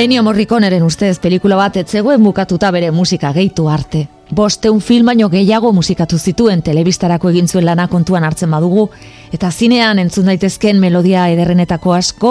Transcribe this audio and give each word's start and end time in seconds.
Ennio 0.00 0.22
Morriconeren 0.22 0.80
ustez 0.80 1.18
pelikula 1.20 1.58
bat 1.60 1.74
etzegoen 1.76 2.22
bukatuta 2.24 2.70
bere 2.72 2.88
musika 2.90 3.34
gehitu 3.36 3.66
arte. 3.68 4.06
Bosteun 4.32 4.78
film 4.80 5.10
baino 5.10 5.26
gehiago 5.28 5.74
musikatu 5.76 6.16
zituen 6.16 6.62
telebistarako 6.64 7.28
egin 7.28 7.48
zuen 7.48 7.66
lana 7.68 7.84
kontuan 7.92 8.24
hartzen 8.24 8.48
badugu, 8.48 8.86
eta 9.28 9.50
zinean 9.50 9.98
entzun 10.00 10.30
daitezken 10.30 10.80
melodia 10.80 11.26
ederrenetako 11.28 11.92
asko, 11.92 12.30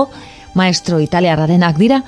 maestro 0.57 0.97
italiarrarenak 1.03 1.77
dira, 1.77 1.99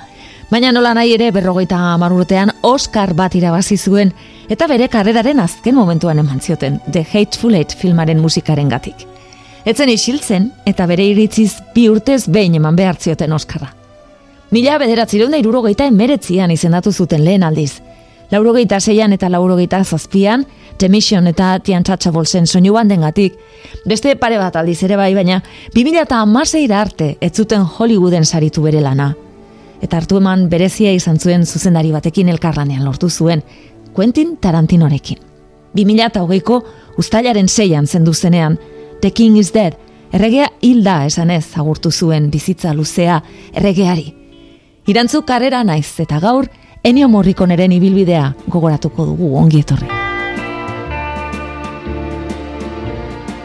baina 0.50 0.72
nola 0.74 0.96
nahi 0.98 1.14
ere 1.14 1.28
berrogeita 1.30 1.78
amarrutean 1.92 2.50
Oscar 2.62 3.12
bat 3.14 3.36
irabazi 3.38 3.78
zuen, 3.78 4.10
eta 4.50 4.66
bere 4.66 4.88
karreraren 4.90 5.44
azken 5.44 5.76
momentuan 5.78 6.18
eman 6.24 6.40
zioten, 6.40 6.80
The 6.90 7.04
Hateful 7.12 7.54
Eight 7.54 7.76
filmaren 7.78 8.18
musikaren 8.18 8.68
gatik. 8.68 9.06
Etzen 9.64 9.94
isiltzen, 9.94 10.50
eta 10.66 10.90
bere 10.90 11.06
iritziz 11.06 11.52
bi 11.72 11.86
urtez 11.88 12.24
behin 12.26 12.58
eman 12.58 12.74
behar 12.74 12.98
zioten 12.98 13.38
Oscarra. 13.38 13.70
Mila 14.52 14.74
bederatzireun 14.76 15.32
da 15.32 15.38
irurogeita 15.40 15.86
emeretzian 15.88 16.50
izendatu 16.52 16.90
zuten 16.92 17.22
lehen 17.24 17.42
aldiz. 17.46 17.78
Laurogeita 18.30 18.80
zeian 18.80 19.14
eta 19.16 19.30
laurogeita 19.32 19.80
zazpian, 19.82 20.44
The 20.76 20.90
Mission 20.92 21.26
eta 21.26 21.54
Untouchable 21.78 22.26
zen 22.26 22.46
soinu 22.46 22.74
banden 22.74 23.00
gatik. 23.00 23.38
Beste 23.88 24.14
pare 24.16 24.36
bat 24.36 24.56
aldiz 24.56 24.82
ere 24.82 24.96
bai, 24.96 25.14
baina 25.14 25.40
2000 25.74 26.02
eta 26.02 26.20
amaseira 26.20 26.82
arte 26.82 27.16
ez 27.20 27.32
zuten 27.32 27.64
Hollywooden 27.64 28.26
saritu 28.26 28.62
bere 28.62 28.80
lana. 28.80 29.14
Eta 29.80 29.96
hartu 29.96 30.20
eman 30.20 30.48
berezia 30.50 30.92
izan 30.92 31.18
zuen 31.18 31.46
zuzendari 31.46 31.92
batekin 31.92 32.28
elkarlanean 32.28 32.84
lortu 32.84 33.08
zuen, 33.08 33.42
Quentin 33.94 34.36
Tarantinorekin. 34.36 35.18
2000 35.74 36.10
eta 36.10 36.22
hogeiko 36.22 36.62
ustailaren 36.98 37.48
zeian 37.48 37.86
zendu 37.86 38.12
zenean, 38.12 38.58
The 39.00 39.12
King 39.12 39.38
is 39.38 39.52
Dead, 39.52 39.72
erregea 40.12 40.52
hilda 40.60 41.06
esanez 41.06 41.56
agurtu 41.56 41.90
zuen 41.90 42.30
bizitza 42.30 42.74
luzea 42.74 43.22
erregeari. 43.54 44.21
Irantzu 44.90 45.20
karrera 45.22 45.62
naiz 45.62 46.00
eta 46.02 46.18
gaur, 46.18 46.48
Ennio 46.82 47.06
Morriconeren 47.08 47.70
ibilbidea 47.70 48.32
gogoratuko 48.50 49.04
dugu 49.12 49.36
ongi 49.38 49.60
etorri. 49.62 49.86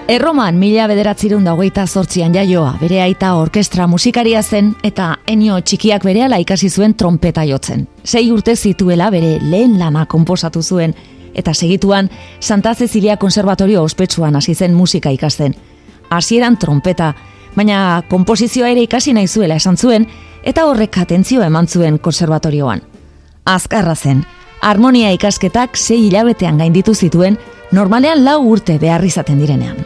Erroman 0.09 0.57
mila 0.57 0.87
bederatzirun 0.89 1.43
da 1.45 1.53
hogeita 1.53 1.83
zortzian 1.85 2.33
jaioa, 2.33 2.71
bere 2.81 3.01
aita 3.03 3.35
orkestra 3.37 3.85
musikaria 3.91 4.41
zen 4.41 4.71
eta 4.87 5.11
Ennio 5.27 5.59
txikiak 5.61 6.07
berehala 6.07 6.39
ikasi 6.41 6.71
zuen 6.71 6.95
trompeta 6.97 7.43
jotzen. 7.45 7.85
Sei 8.03 8.31
urte 8.31 8.55
zituela 8.55 9.11
bere 9.13 9.37
lehen 9.43 9.77
lana 9.77 10.07
konposatu 10.09 10.63
zuen 10.63 10.95
eta 11.35 11.53
segituan 11.53 12.09
Santa 12.39 12.73
Cecilia 12.73 13.17
Konservatorio 13.17 13.83
ospetsuan 13.83 14.35
hasi 14.35 14.55
zen 14.55 14.73
musika 14.73 15.11
ikasten. 15.11 15.53
Hasieran 16.09 16.57
trompeta, 16.57 17.13
baina 17.57 18.03
konposizioa 18.09 18.69
ere 18.69 18.85
ikasi 18.85 19.17
nahi 19.17 19.27
zuela 19.27 19.57
esan 19.57 19.77
zuen 19.77 20.05
eta 20.43 20.67
horrek 20.69 21.01
atentzio 21.01 21.41
eman 21.43 21.67
zuen 21.67 21.97
konservatorioan 21.99 22.85
azkarra 23.47 23.95
zen. 23.95 24.25
Harmonia 24.61 25.11
ikasketak 25.15 25.77
sei 25.77 26.07
hilabetean 26.07 26.57
gainditu 26.57 26.93
zituen, 26.95 27.37
normalean 27.71 28.23
lau 28.25 28.41
urte 28.51 28.77
behar 28.81 29.05
izaten 29.05 29.39
direnean. 29.39 29.77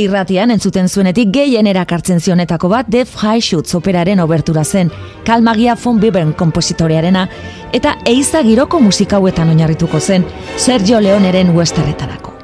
Irratian 0.00 0.52
entzuten 0.54 0.88
zuenetik 0.88 1.32
gehien 1.34 1.66
erakartzen 1.66 2.20
zionetako 2.20 2.70
bat 2.72 2.88
Def 2.88 3.16
High 3.20 3.42
Shoots 3.42 3.74
operaren 3.74 4.20
obertura 4.20 4.64
zen, 4.64 4.92
Kalmagia 5.26 5.76
von 5.76 6.00
Bibern 6.00 6.32
kompositorearena, 6.32 7.26
eta 7.72 7.96
eiza 8.06 8.42
giroko 8.46 8.80
musikauetan 8.80 9.52
oinarrituko 9.52 10.00
zen, 10.00 10.26
Sergio 10.56 11.00
Leoneren 11.00 11.56
westerretarako. 11.56 12.39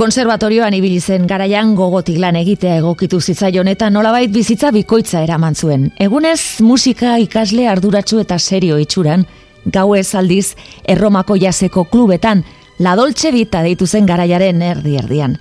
Konservatorioan 0.00 0.72
ibili 0.72 0.96
zen 0.96 1.26
garaian 1.28 1.74
gogotik 1.76 2.16
lan 2.22 2.38
egitea 2.40 2.78
egokitu 2.78 3.18
zitzaion 3.20 3.68
eta 3.68 3.90
nolabait 3.92 4.32
bizitza 4.32 4.70
bikoitza 4.72 5.20
eraman 5.20 5.52
zuen. 5.52 5.90
Egunez 6.00 6.62
musika 6.64 7.18
ikasle 7.20 7.66
arduratsu 7.68 8.22
eta 8.22 8.38
serio 8.38 8.78
itxuran, 8.80 9.26
gauez 9.66 10.14
aldiz 10.16 10.54
erromako 10.88 11.36
jaseko 11.36 11.84
klubetan, 11.92 12.46
la 12.78 12.96
dolce 12.96 13.28
vita 13.34 13.60
deitu 13.60 13.84
zen 13.86 14.08
garaiaren 14.08 14.62
erdi 14.64 14.96
erdian. 14.96 15.36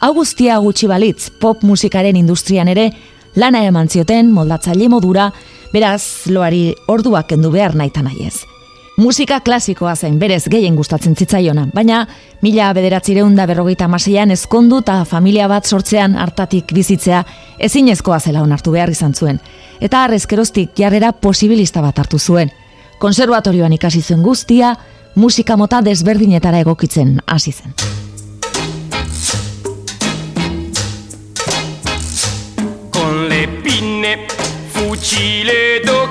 Augustia 0.00 0.58
gutxi 0.58 0.90
balitz 0.90 1.30
pop 1.38 1.62
musikaren 1.62 2.18
industrian 2.18 2.74
ere, 2.74 2.88
lana 3.36 3.62
eman 3.68 3.86
zioten 3.86 4.34
moldatzaile 4.34 4.88
modura, 4.90 5.30
beraz 5.70 6.26
loari 6.26 6.72
orduak 6.88 7.30
kendu 7.30 7.54
behar 7.54 7.78
naita 7.78 8.02
nahiez. 8.02 8.40
Musika 8.96 9.40
klasikoa 9.40 9.94
zen, 9.96 10.18
berez 10.20 10.42
gehien 10.52 10.74
gustatzen 10.76 11.14
zitzaiona, 11.16 11.64
baina 11.72 12.02
mila 12.44 12.66
bederatzireun 12.76 13.32
da 13.38 13.46
berrogeita 13.48 13.86
amaseian 13.88 14.30
ezkondu 14.34 14.82
eta 14.82 14.98
familia 15.08 15.46
bat 15.48 15.64
sortzean 15.64 16.12
hartatik 16.20 16.74
bizitzea 16.76 17.22
ezinezkoa 17.58 18.18
zela 18.20 18.42
onartu 18.42 18.74
behar 18.76 18.92
izan 18.92 19.14
zuen. 19.14 19.40
Eta 19.80 20.04
arrezkeroztik 20.04 20.76
jarrera 20.76 21.12
posibilista 21.12 21.80
bat 21.80 21.98
hartu 21.98 22.18
zuen. 22.18 22.52
Konservatorioan 22.98 23.72
ikasi 23.72 24.02
zuen 24.02 24.22
guztia, 24.22 24.76
musika 25.14 25.56
mota 25.56 25.80
desberdinetara 25.80 26.60
egokitzen 26.60 27.16
hasi 27.26 27.52
zen. 27.52 27.72
Con 32.90 33.28
le 33.28 33.48
pinne, 33.64 34.18
fucile 34.68 35.80
d'occhiali, 35.80 36.01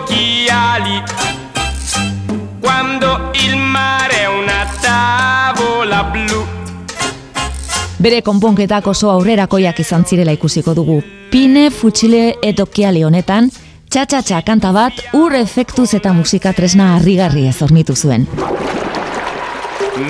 Bere 8.01 8.23
konponketak 8.25 8.87
oso 8.89 9.11
aurrerakoiak 9.13 9.79
izan 9.83 10.07
zirela 10.09 10.33
ikusiko 10.33 10.73
dugu. 10.73 10.95
Pine 11.29 11.67
futxile 11.69 12.31
edokiali 12.41 13.03
honetan, 13.05 13.51
txatxatxa 13.93 14.39
kanta 14.47 14.71
bat 14.73 15.03
ur 15.13 15.35
efektuz 15.37 15.91
eta 15.93 16.09
musika 16.17 16.49
tresna 16.57 16.95
harrigarri 16.95 17.45
ez 17.45 17.59
hornitu 17.61 17.93
zuen. 17.93 18.25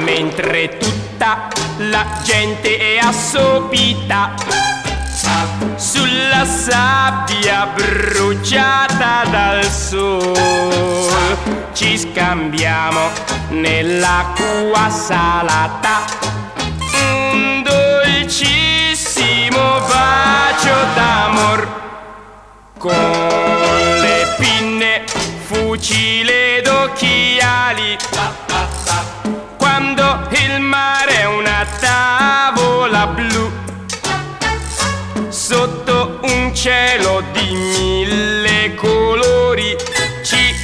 Mentre 0.06 0.69
tutta 0.80 1.50
la 1.92 2.06
gente 2.24 2.77
è 2.80 2.98
assopita 3.04 4.30
sulla 5.75 6.45
sabbia 6.45 7.68
bruciata 7.75 9.25
dal 9.31 9.65
sole 9.65 11.36
ci 11.74 11.98
scambiamo 11.98 13.10
nell'acqua 13.50 14.89
salata 14.89 16.40
dolcissimo 18.31 19.81
bacio 19.89 20.74
d'amor. 20.95 21.68
Con 22.78 22.94
le 22.94 24.36
pinne 24.39 25.04
fucile 25.48 26.62
d'occhiali 26.63 27.98
quando 29.57 30.28
il 30.30 30.62
mare 30.62 31.19
è 31.19 31.25
una 31.25 31.66
tavola 31.80 33.07
blu. 33.07 33.51
Sotto 35.27 36.19
un 36.22 36.56
cielo 36.56 37.24
di 37.34 37.51
mille 37.51 38.75
colori. 38.75 39.75
Ci, 40.24 40.56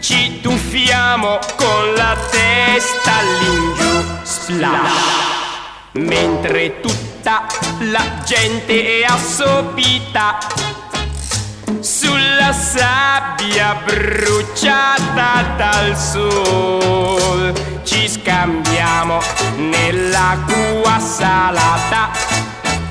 ci 0.00 0.40
tuffiamo 0.40 1.38
con 1.54 1.94
la 1.94 2.16
testa 2.30 3.18
all'ingiù 3.18 4.04
splash 4.24 5.27
mentre 5.98 6.80
tutta 6.80 7.46
la 7.80 8.22
gente 8.24 9.00
è 9.00 9.04
assopita 9.04 10.38
sulla 11.80 12.52
sabbia 12.52 13.76
bruciata 13.84 15.54
dal 15.56 15.96
sol 15.96 17.52
ci 17.82 18.08
scambiamo 18.08 19.18
nell'acqua 19.56 20.98
salata 21.00 22.10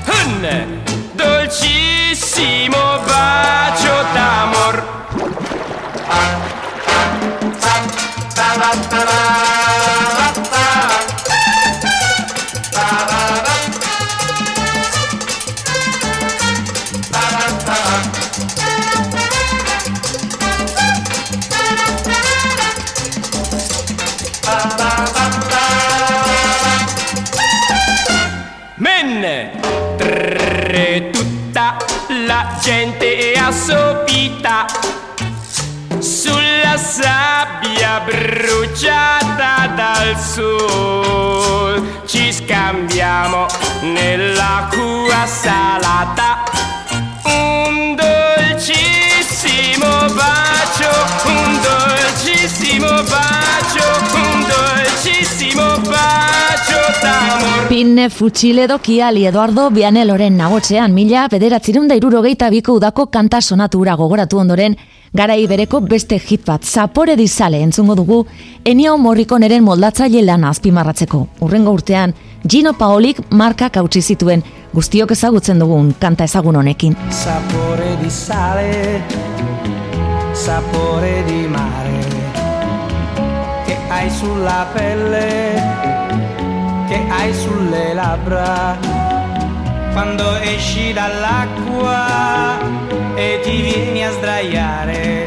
un 0.06 0.80
dolcissimo 1.14 2.76
bacio 3.06 4.04
d'amor 4.12 4.96
bene. 8.90 9.47
D'amor. 57.98 58.08
Pinne 58.08 58.10
futxile 58.10 58.68
dokiali 58.68 59.24
Eduardo 59.26 59.70
Bianeloren 59.70 60.36
nagotzean 60.36 60.92
mila 60.94 61.26
bederatzireun 61.28 61.88
da 61.88 61.96
irurogeita 61.96 62.48
biko 62.50 62.74
udako 62.76 63.06
kanta 63.10 63.40
sonatura 63.40 63.96
gogoratu 63.96 64.38
ondoren 64.38 64.76
garai 65.12 65.46
bereko 65.48 65.80
beste 65.80 66.18
hit 66.18 66.44
bat 66.46 66.62
zapore 66.62 67.16
dizale 67.16 67.60
entzungo 67.60 67.96
dugu 67.96 68.26
Ennio 68.64 68.96
Morriconeren 68.98 69.64
moldatzaile 69.64 70.22
lana 70.22 70.50
azpimarratzeko. 70.50 71.26
Urrengo 71.40 71.72
urtean 71.72 72.14
Gino 72.46 72.72
Paolik 72.72 73.18
markak 73.30 73.76
hautsi 73.76 74.00
zituen 74.02 74.42
guztiok 74.72 75.10
ezagutzen 75.10 75.58
dugun 75.58 75.94
kanta 75.98 76.24
ezagun 76.24 76.56
honekin. 76.56 76.94
sapore 77.10 77.96
di 78.00 78.10
sale, 78.10 79.02
sapore 80.32 81.24
di 81.26 81.48
mare, 81.48 81.98
che 83.66 83.76
hai 83.88 84.08
sulla 84.10 84.66
pelle, 84.72 85.77
hai 87.08 87.32
sulle 87.34 87.94
labbra, 87.94 88.76
quando 89.92 90.36
esci 90.40 90.92
dall'acqua 90.92 92.58
e 93.14 93.40
ti 93.42 93.62
vieni 93.62 94.04
a 94.04 94.12
sdraiare 94.12 95.26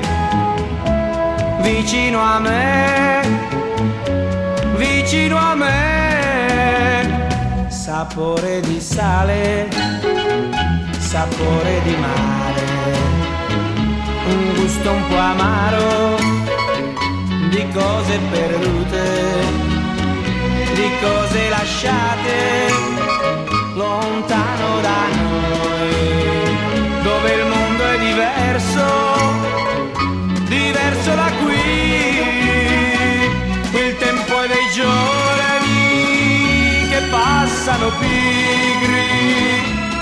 vicino 1.62 2.20
a 2.22 2.40
me, 2.40 3.22
vicino 4.76 5.38
a 5.38 5.56
me, 5.56 7.28
sapore 7.68 8.62
di 8.62 8.80
sale 8.80 9.70
sapore 11.12 11.82
di 11.84 11.94
mare, 11.98 12.64
un 14.30 14.54
gusto 14.56 14.92
un 14.92 15.08
po' 15.10 15.18
amaro 15.18 16.16
di 17.50 17.68
cose 17.74 18.18
perdute, 18.32 19.61
cose 21.02 21.50
lasciate 21.50 22.70
lontano 23.74 24.80
da 24.82 25.08
noi, 25.22 25.94
dove 27.02 27.34
il 27.34 27.46
mondo 27.48 27.84
è 27.84 27.98
diverso, 27.98 28.86
diverso 30.48 31.16
da 31.16 31.32
qui, 31.42 31.60
il 33.84 33.98
tempo 33.98 34.42
è 34.44 34.48
dei 34.48 34.70
giorni 34.76 35.80
che 36.90 37.02
passano 37.10 37.90
pigri 38.00 39.10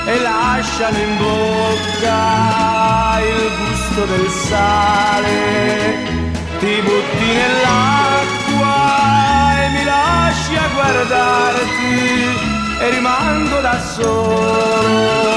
e 0.06 0.20
lasciano 0.22 0.98
in 0.98 1.18
bocca 1.18 3.20
il 3.22 3.52
gusto 3.58 4.06
del 4.06 4.30
sale. 4.30 6.18
Ti 6.60 6.82
butti 6.82 7.26
nell'acqua 7.40 9.39
lasci 9.90 10.56
a 10.56 10.68
guardarti 10.76 11.98
e 12.82 12.90
rimango 12.90 13.60
da 13.62 13.78
solo 13.96 15.34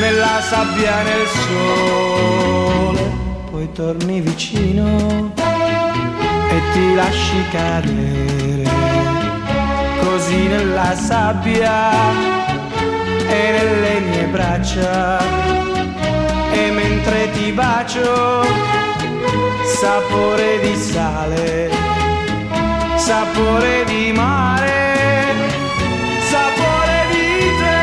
nella 0.00 0.40
sabbia 0.50 1.00
e 1.00 1.04
nel 1.04 1.26
sole. 1.44 3.02
Poi 3.50 3.72
torni 3.72 4.20
vicino 4.20 5.32
e 6.54 6.56
ti 6.72 6.94
lasci 6.94 7.40
cadere 7.50 8.64
così 10.04 10.48
nella 10.48 10.94
sabbia 10.94 11.74
e 13.38 13.42
nelle 13.56 14.00
mie 14.00 14.24
braccia 14.34 15.18
e 16.52 16.70
mentre 16.70 17.30
ti 17.32 17.52
bacio 17.52 18.44
sapore 19.80 20.60
di 20.60 20.74
sale 20.76 22.01
sapore 23.02 23.84
di 23.88 24.12
mare 24.12 25.34
sapore 26.30 27.00
di 27.10 27.50
te 27.58 27.80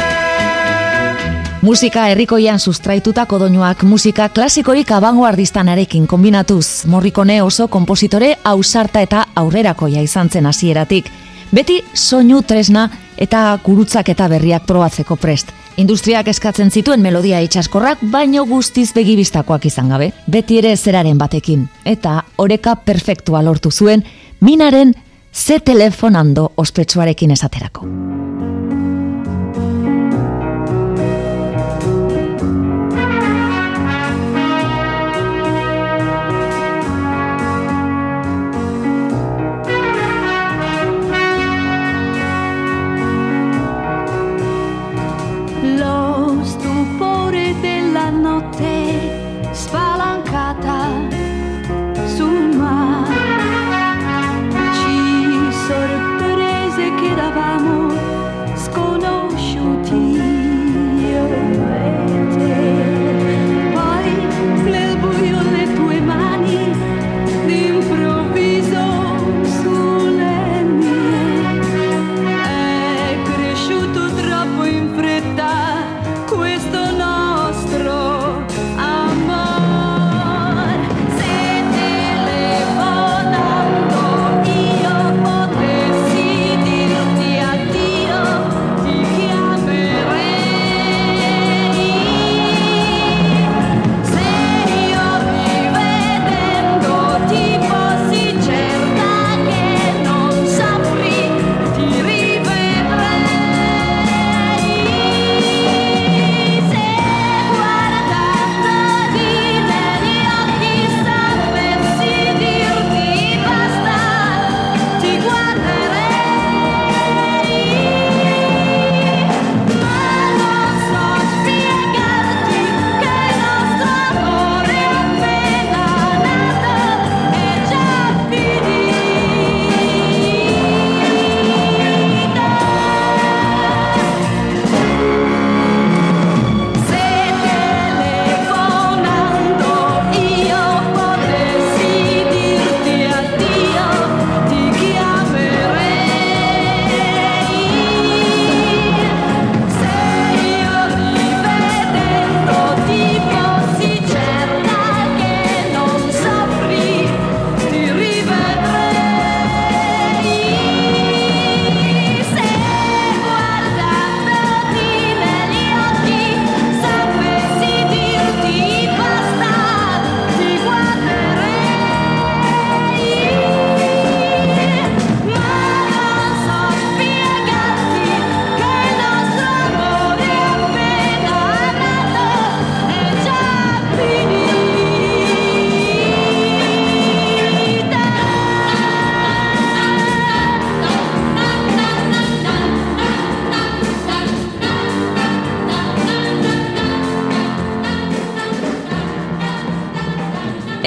Musika 1.62 2.08
herrikoian 2.08 2.60
sustraitutako 2.60 3.40
doinuak 3.40 3.84
musika 3.84 4.30
klasikorik 4.30 4.92
abangoardistanarekin 4.92 6.08
kombinatuz, 6.08 6.86
Morricone 6.86 7.42
oso 7.44 7.68
kompositore 7.68 8.38
ausarta 8.44 9.02
eta 9.02 9.26
aurrerakoia 9.36 10.02
izan 10.02 10.30
zen 10.30 10.46
hasieratik. 10.46 11.12
Beti 11.52 11.82
soinu 11.94 12.42
tresna 12.42 12.88
eta 13.18 13.60
gurutzak 13.64 14.10
eta 14.10 14.30
berriak 14.32 14.64
probatzeko 14.66 15.16
prest. 15.20 15.52
Industriak 15.78 16.28
eskatzen 16.28 16.72
zituen 16.72 17.02
melodia 17.02 17.42
itxaskorrak, 17.42 18.00
baino 18.12 18.46
guztiz 18.46 18.94
begibistakoak 18.96 19.66
izan 19.66 19.90
gabe. 19.90 20.14
Beti 20.28 20.58
ere 20.60 20.78
zeraren 20.78 21.18
batekin. 21.18 21.68
Eta 21.84 22.24
oreka 22.38 22.76
perfektua 22.86 23.44
lortu 23.44 23.72
zuen, 23.72 24.04
minaren 24.40 24.96
ze 25.34 25.60
telefonando 25.60 26.52
ospetsuarekin 26.58 27.32
esaterako. 27.32 27.86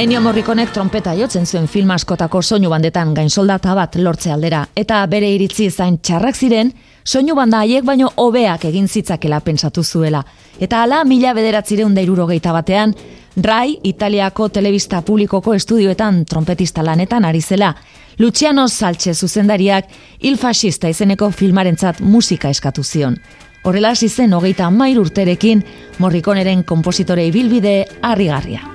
Ennio 0.02 0.18
Morrikonek 0.20 0.72
trompeta 0.74 1.12
jotzen 1.14 1.44
zuen 1.46 1.68
film 1.70 1.92
askotako 1.94 2.40
soinu 2.42 2.72
bandetan 2.72 3.12
gain 3.14 3.28
soldata 3.30 3.70
bat 3.78 3.94
lortze 4.02 4.32
aldera, 4.34 4.64
eta 4.74 4.96
bere 5.06 5.28
iritzi 5.30 5.68
zain 5.70 6.00
txarrak 6.02 6.34
ziren, 6.34 6.72
soinu 7.06 7.36
banda 7.38 7.60
haiek 7.62 7.84
baino 7.86 8.08
hobeak 8.18 8.64
egin 8.66 8.88
zitzakela 8.88 9.38
pentsatu 9.46 9.84
zuela. 9.84 10.24
Eta 10.58 10.80
hala 10.82 11.04
mila 11.06 11.30
bederatzireun 11.38 11.94
dairurogeita 11.94 12.50
batean, 12.52 12.96
Rai, 13.36 13.78
Italiako 13.84 14.48
telebista 14.48 15.04
publikoko 15.06 15.54
estudioetan 15.54 16.24
trompetista 16.26 16.82
lanetan 16.82 17.24
ari 17.24 17.40
zela, 17.40 17.70
Luciano 18.18 18.66
Salche 18.66 19.14
zuzendariak 19.14 19.86
il 20.20 20.36
fascista 20.36 20.88
izeneko 20.88 21.30
filmarentzat 21.30 22.00
musika 22.00 22.50
eskatu 22.50 22.82
zion. 22.82 23.20
Horrela 23.62 23.94
zen 23.94 24.34
hogeita 24.34 24.68
mair 24.70 24.98
urterekin, 24.98 25.62
morrikoneren 25.98 26.64
kompositorei 26.64 27.30
bilbide 27.30 27.86
harrigarria. 28.02 28.66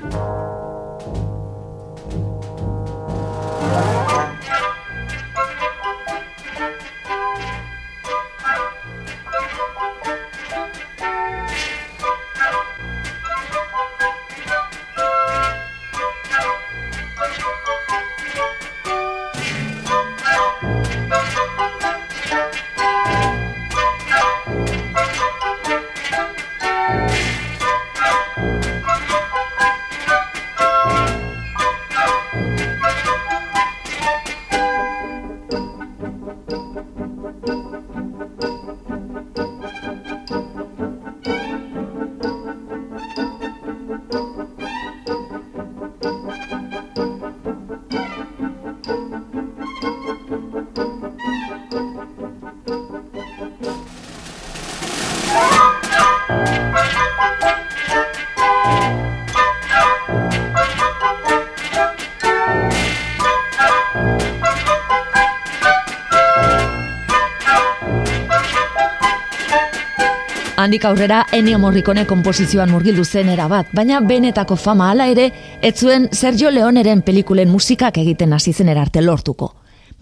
Handik 70.68 70.84
aurrera 70.84 71.22
Ennio 71.32 71.56
Morricone 71.64 72.04
konposizioan 72.04 72.74
murgildu 72.74 73.06
zen 73.06 73.30
erabat, 73.32 73.70
baina 73.72 74.02
benetako 74.04 74.58
fama 74.60 74.90
hala 74.92 75.06
ere, 75.08 75.30
ez 75.64 75.78
zuen 75.80 76.10
Sergio 76.12 76.50
Leoneren 76.52 77.04
pelikulen 77.08 77.48
musikak 77.48 77.96
egiten 78.02 78.34
hasi 78.36 78.52
zen 78.52 78.68
erarte 78.74 79.00
lortuko. 79.02 79.54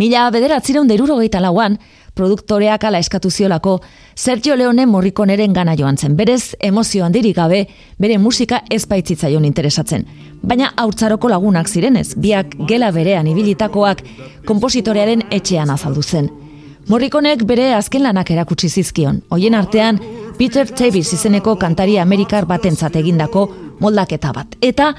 Mila 0.01 0.23
bederatzireun 0.33 0.87
deruro 0.89 1.19
gehieta 1.19 1.37
lauan, 1.43 1.77
produktoreak 2.17 2.83
ala 2.89 2.97
eskatu 2.97 3.29
ziolako, 3.29 3.75
Sergio 4.15 4.55
Leone 4.55 4.87
Morriconeren 4.89 5.53
gana 5.53 5.75
joan 5.77 5.99
zen. 6.01 6.15
Berez, 6.17 6.55
emozio 6.59 7.05
handirik 7.05 7.37
gabe, 7.37 7.67
bere 7.99 8.17
musika 8.17 8.63
ez 8.71 8.87
baitzitzaion 8.89 9.45
interesatzen. 9.45 10.07
Baina 10.41 10.71
haurtzaroko 10.81 11.29
lagunak 11.29 11.69
zirenez, 11.69 12.15
biak 12.17 12.57
gela 12.65 12.89
berean 12.95 13.29
ibilitakoak, 13.29 14.01
kompositorearen 14.49 15.27
etxean 15.29 15.69
azaldu 15.69 16.01
zen. 16.01 16.31
Morrikonek 16.85 17.41
bere 17.49 17.71
azken 17.73 18.03
lanak 18.05 18.29
erakutsi 18.29 18.67
zizkion. 18.69 19.23
Hoien 19.33 19.55
artean, 19.57 19.97
Peter 20.37 20.67
Tavis 20.67 21.13
izeneko 21.15 21.55
kantari 21.55 21.97
amerikar 21.99 22.45
batentzat 22.45 22.95
egindako 22.99 23.45
moldaketa 23.79 24.33
bat. 24.35 24.57
Eta 24.61 24.89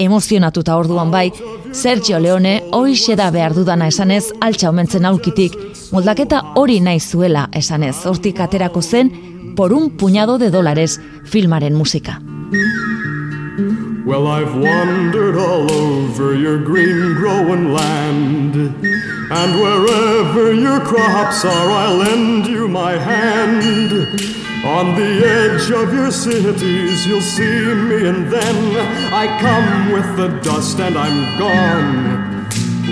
emozionatuta 0.00 0.76
orduan 0.76 1.10
bai, 1.10 1.30
Sergio 1.72 2.18
Leone 2.18 2.56
hori 2.72 2.96
da 3.16 3.30
behar 3.30 3.54
dudana 3.54 3.86
esanez 3.86 4.32
altxa 4.40 4.70
omentzen 4.70 5.04
aulkitik, 5.04 5.56
moldaketa 5.92 6.42
hori 6.56 6.80
nahi 6.80 7.00
zuela 7.00 7.48
esanez, 7.52 7.96
hortik 8.06 8.40
aterako 8.40 8.82
zen, 8.82 9.12
por 9.56 9.72
un 9.72 9.90
puñado 9.90 10.38
de 10.38 10.50
dólares 10.50 11.00
filmaren 11.24 11.74
musika. 11.74 12.20
Well, 14.06 14.26
I've 14.26 14.56
wandered 14.56 15.36
all 15.36 15.70
over 15.70 16.34
your 16.34 16.58
green 16.58 17.14
growing 17.14 17.72
land 17.74 18.56
And 19.32 19.60
wherever 19.60 20.52
your 20.52 20.80
crops 20.80 21.44
are, 21.44 21.70
I'll 21.70 21.96
lend 21.98 22.48
you 22.48 22.66
my 22.66 22.98
hand 22.98 24.39
On 24.64 24.94
the 24.94 25.24
edge 25.24 25.70
of 25.70 25.94
your 25.94 26.10
cities 26.10 27.06
you'll 27.06 27.22
see 27.22 27.74
me 27.88 28.06
and 28.06 28.30
then 28.30 28.76
I 29.10 29.24
come 29.40 29.90
with 29.90 30.16
the 30.18 30.28
dust 30.42 30.78
and 30.78 30.98
I'm 30.98 31.38
gone 31.38 32.44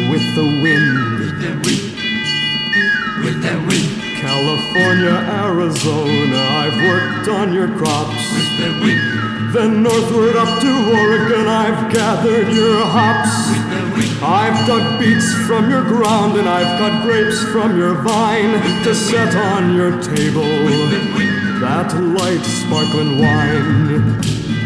with 0.09 0.25
the 0.35 0.49
wind. 0.65 1.21
With 1.21 1.41
the 1.43 1.53
wind. 1.61 3.23
With 3.23 3.43
the 3.43 3.57
wind. 3.69 4.17
California, 4.17 5.13
Arizona, 5.45 6.41
I've 6.41 6.79
worked 6.89 7.29
on 7.29 7.53
your 7.53 7.69
crops. 7.77 8.17
With 8.17 8.53
the 8.65 8.71
wind. 8.81 9.53
Then 9.53 9.83
northward 9.83 10.37
up 10.37 10.61
to 10.63 10.73
Oregon, 10.73 11.49
I've 11.49 11.93
gathered 11.93 12.49
your 12.49 12.81
hops. 12.81 13.51
With 13.53 13.69
the 13.69 13.85
wind. 13.93 14.25
I've 14.25 14.67
dug 14.67 14.99
beets 14.99 15.35
from 15.47 15.69
your 15.69 15.83
ground 15.83 16.39
and 16.39 16.49
I've 16.49 16.79
cut 16.79 17.05
grapes 17.05 17.45
from 17.53 17.77
your 17.77 17.95
vine 17.97 18.57
to 18.85 18.95
set 18.95 19.37
on 19.37 19.75
your 19.75 20.01
table. 20.01 20.49
With 20.65 20.91
the 20.93 21.13
wind 21.15 21.48
that 21.61 21.93
light 21.95 22.45
sparkling 22.45 23.19
wine. 23.19 24.17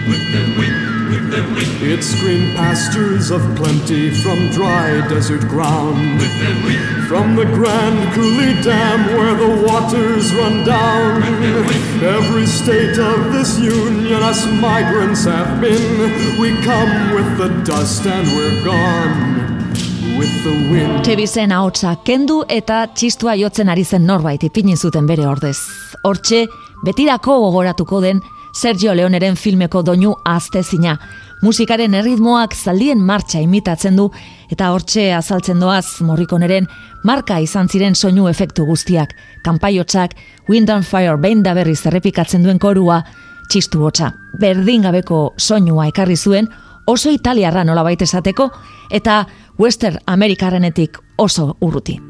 With 0.08 0.24
the 0.34 0.44
wind, 0.58 1.10
with 1.10 1.30
the 1.30 1.42
wind. 1.54 1.82
It's 1.82 2.14
green 2.20 2.54
pastures 2.54 3.30
of 3.30 3.40
plenty 3.56 4.10
from 4.22 4.50
dry 4.50 5.06
desert 5.08 5.42
ground. 5.48 6.20
With 6.20 6.34
the 6.40 6.54
wind. 6.66 7.06
From 7.08 7.36
the 7.36 7.44
Grand 7.44 8.12
Coulee 8.14 8.60
Dam 8.62 9.06
where 9.16 9.34
the 9.34 9.66
waters 9.66 10.32
run 10.34 10.64
down. 10.64 11.22
Every 12.02 12.46
state 12.46 12.98
of 12.98 13.32
this 13.32 13.58
union 13.58 14.22
us 14.22 14.44
migrants 14.60 15.24
have 15.24 15.60
been. 15.60 16.40
We 16.40 16.50
come 16.62 17.14
with 17.14 17.38
the 17.38 17.48
dust 17.64 18.06
and 18.06 18.26
we're 18.36 18.64
gone. 18.64 19.32
Tebizen 21.02 21.52
ahotsa 21.52 21.96
kendu 22.04 22.42
eta 22.48 22.84
txistua 22.94 23.34
jotzen 23.40 23.70
ari 23.72 23.82
zen 23.84 24.04
norbait 24.06 24.42
ipinin 24.46 24.76
zuten 24.78 25.06
bere 25.06 25.26
ordez. 25.26 25.58
Hortxe, 26.04 26.44
betirako 26.84 27.38
gogoratuko 27.46 28.00
den 28.00 28.22
Sergio 28.52 28.94
Leoneren 28.94 29.36
filmeko 29.36 29.82
doinu 29.82 30.12
aztezina. 30.24 30.98
Musikaren 31.42 31.94
erritmoak 31.98 32.54
zaldien 32.54 33.00
martxa 33.02 33.40
imitatzen 33.42 33.96
du 33.96 34.10
eta 34.52 34.70
hortxe 34.70 35.08
azaltzen 35.16 35.60
doaz 35.60 36.02
morrikoneren 36.04 36.68
marka 37.04 37.40
izan 37.40 37.68
ziren 37.68 37.94
soinu 37.94 38.28
efektu 38.28 38.66
guztiak. 38.68 39.14
Kanpaiotzak, 39.44 40.14
Wind 40.48 40.70
and 40.70 40.84
Fire 40.84 41.16
behin 41.18 41.42
da 41.42 41.54
berriz 41.54 41.80
errepikatzen 41.86 42.44
duen 42.44 42.58
korua, 42.58 43.02
txistu 43.48 43.82
hotza. 43.82 44.12
Berdin 44.40 44.86
gabeko 44.86 45.32
soinua 45.38 45.88
ekarri 45.90 46.16
zuen, 46.16 46.48
oso 46.86 47.10
italiarra 47.10 47.64
nola 47.64 47.90
esateko, 47.90 48.50
eta 48.90 49.26
Western 49.58 49.98
Amerikarrenetik 50.06 50.98
oso 51.16 51.56
urruti. 51.60 52.00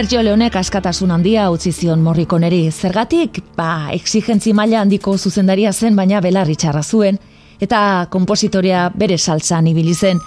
Sergio 0.00 0.22
Leonek 0.24 0.54
askatasun 0.56 1.10
handia 1.12 1.42
utzi 1.52 1.74
zion 1.76 2.00
morrikoneri. 2.00 2.70
Zergatik, 2.72 3.42
ba, 3.52 3.90
exigentzi 3.92 4.54
maila 4.56 4.78
handiko 4.80 5.12
zuzendaria 5.18 5.74
zen, 5.74 5.92
baina 5.98 6.22
belarri 6.24 6.56
txarra 6.56 6.80
zuen, 6.80 7.18
eta 7.60 8.06
kompositoria 8.08 8.86
bere 8.96 9.18
saltzan 9.18 9.68
ibili 9.68 9.92
zen. 9.92 10.22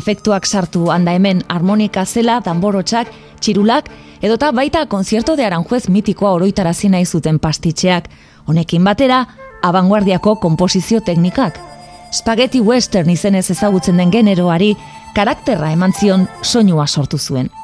Efektuak 0.00 0.50
sartu 0.50 0.90
handa 0.90 1.14
hemen 1.14 1.44
harmonika 1.46 2.02
zela, 2.02 2.40
danborotxak, 2.42 3.14
txirulak, 3.38 3.92
edota 4.26 4.50
baita 4.50 4.88
konzierto 4.90 5.38
de 5.38 5.46
aranjuez 5.46 5.84
mitikoa 5.86 6.34
oroitarazi 6.40 6.90
nahi 6.90 7.06
zuten 7.06 7.38
pastitxeak. 7.38 8.10
Honekin 8.50 8.82
batera, 8.82 9.22
abanguardiako 9.62 10.40
komposizio 10.42 10.98
teknikak. 10.98 11.62
Spaghetti 12.10 12.60
western 12.60 13.14
izenez 13.14 13.52
ezagutzen 13.54 14.02
den 14.02 14.10
generoari, 14.10 14.74
karakterra 15.14 15.70
eman 15.78 15.94
zion 15.94 16.26
soinua 16.42 16.90
sortu 16.90 17.22
zuen. 17.22 17.61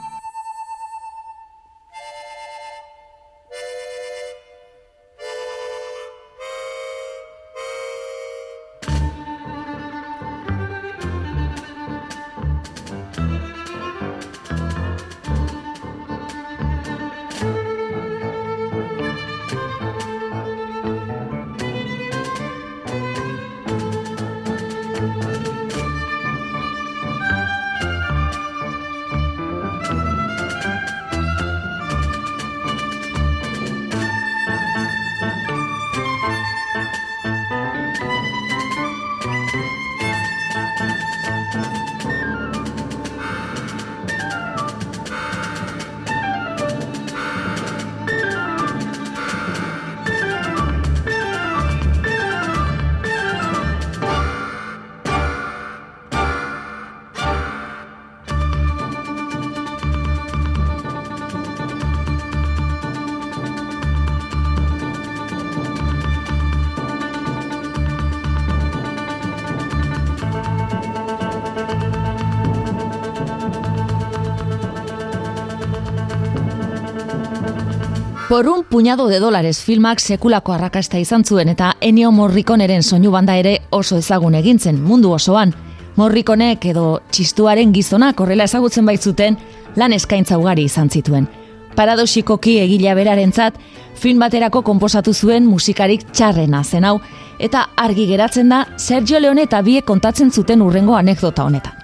Puñado 78.79 79.09
de 79.09 79.19
dólares 79.19 79.59
filmak 79.59 79.99
sekulako 79.99 80.53
arrakasta 80.53 81.01
izan 81.01 81.25
zuen 81.25 81.49
eta 81.49 81.73
Ennio 81.81 82.12
Morriconeren 82.12 82.85
soinu 82.85 83.11
banda 83.11 83.35
ere 83.35 83.62
oso 83.75 83.97
ezagun 83.99 84.37
egintzen 84.38 84.79
mundu 84.79 85.11
osoan. 85.11 85.51
Morriconek 85.97 86.64
edo 86.71 87.01
txistuaren 87.11 87.73
gizonak 87.75 88.21
horrela 88.21 88.47
ezagutzen 88.47 88.87
baitzuten 88.87 89.35
lan 89.75 89.97
eskaintza 89.97 90.38
ugari 90.38 90.69
izan 90.71 90.93
zituen. 90.95 91.27
Paradoxikoki 91.75 92.61
egila 92.61 92.95
berarentzat 92.95 93.59
film 93.99 94.23
baterako 94.23 94.62
konposatu 94.62 95.12
zuen 95.12 95.51
musikarik 95.51 96.07
txarrena 96.12 96.62
zen 96.62 96.87
hau 96.87 97.01
eta 97.41 97.71
argi 97.75 98.07
geratzen 98.07 98.55
da 98.55 98.64
Sergio 98.77 99.19
Leone 99.19 99.49
eta 99.51 99.59
biek 99.61 99.91
kontatzen 99.91 100.31
zuten 100.31 100.62
urrengo 100.62 100.95
anekdota 100.95 101.51
honetan. 101.51 101.75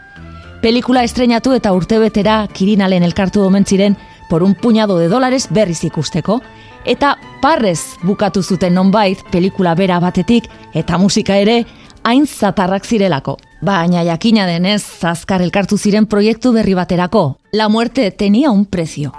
Pelikula 0.62 1.02
estrenatu 1.02 1.59
eta 1.59 1.74
urtebetera 1.74 2.44
kirinalen 2.54 3.02
elkartu 3.02 3.42
omen 3.42 3.66
ziren 3.66 3.98
por 4.35 4.42
un 4.42 4.57
puñado 4.57 4.99
de 4.99 5.07
dólares 5.07 5.47
berriz 5.49 5.85
ikusteko, 5.85 6.42
eta 6.85 7.18
parrez 7.40 7.94
bukatu 8.03 8.42
zuten 8.42 8.75
nonbait 8.75 9.23
pelikula 9.31 9.77
bera 9.79 10.01
batetik 10.03 10.51
eta 10.75 10.99
musika 10.99 11.37
ere 11.38 11.61
hain 12.03 12.27
zatarrak 12.27 12.83
zirelako. 12.85 13.38
Baina 13.62 14.03
jakina 14.03 14.49
denez, 14.51 14.83
azkar 15.07 15.40
elkartu 15.40 15.79
ziren 15.79 16.11
proiektu 16.11 16.51
berri 16.51 16.75
baterako. 16.75 17.38
La 17.53 17.68
muerte 17.68 18.11
tenía 18.11 18.51
un 18.51 18.66
precio. 18.66 19.12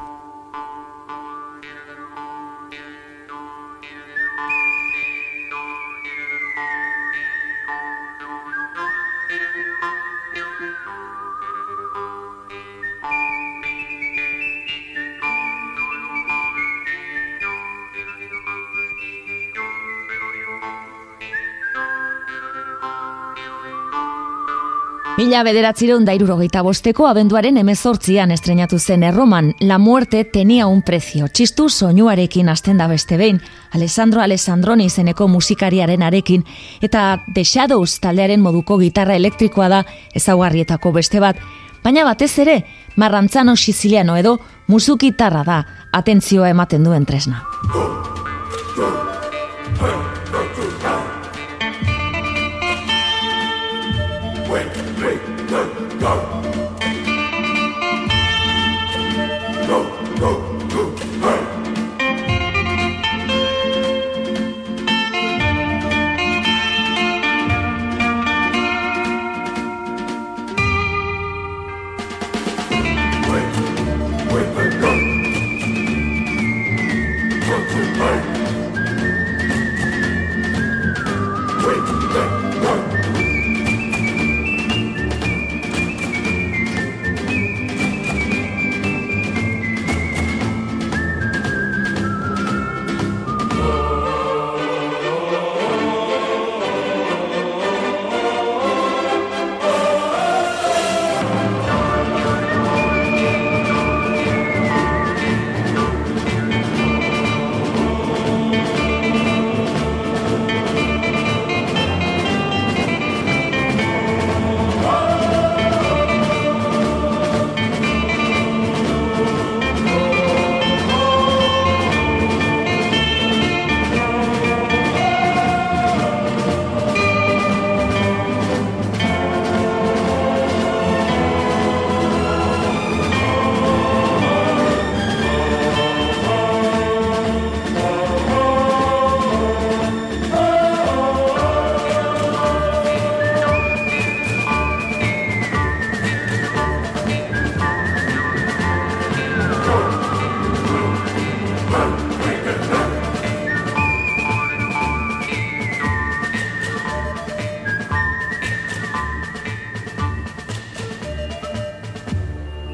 Mila 25.16 25.46
bederatzireun 25.48 26.04
dairurogeita 26.04 26.60
bosteko 26.60 27.06
abenduaren 27.08 27.56
emezortzian 27.56 28.34
estrenatu 28.36 28.76
zen 28.80 29.04
erroman, 29.08 29.54
La 29.62 29.78
Muerte 29.80 30.26
tenia 30.28 30.66
un 30.68 30.82
prezio, 30.84 31.30
txistu 31.32 31.70
soinuarekin 31.70 32.50
hasten 32.52 32.82
da 32.82 32.90
beste 32.92 33.16
behin, 33.16 33.40
Alessandro 33.72 34.20
Alessandroni 34.20 34.90
izeneko 34.90 35.30
musikariaren 35.32 36.04
arekin, 36.04 36.44
eta 36.84 37.22
The 37.34 37.46
Shadows 37.46 38.02
taldearen 38.04 38.44
moduko 38.44 38.76
gitarra 38.82 39.16
elektrikoa 39.16 39.70
da 39.72 39.82
ezaugarrietako 40.20 40.92
beste 40.98 41.24
bat, 41.24 41.40
baina 41.84 42.04
batez 42.04 42.34
ere, 42.44 42.58
marrantzano 42.98 43.56
siziliano 43.56 44.18
edo 44.20 44.36
musukitarra 44.68 45.46
da, 45.48 45.62
atentzioa 45.94 46.50
ematen 46.52 46.84
duen 46.84 47.06
tresna. 47.08 47.40
Wait. 54.56 54.85
go. 56.06 56.45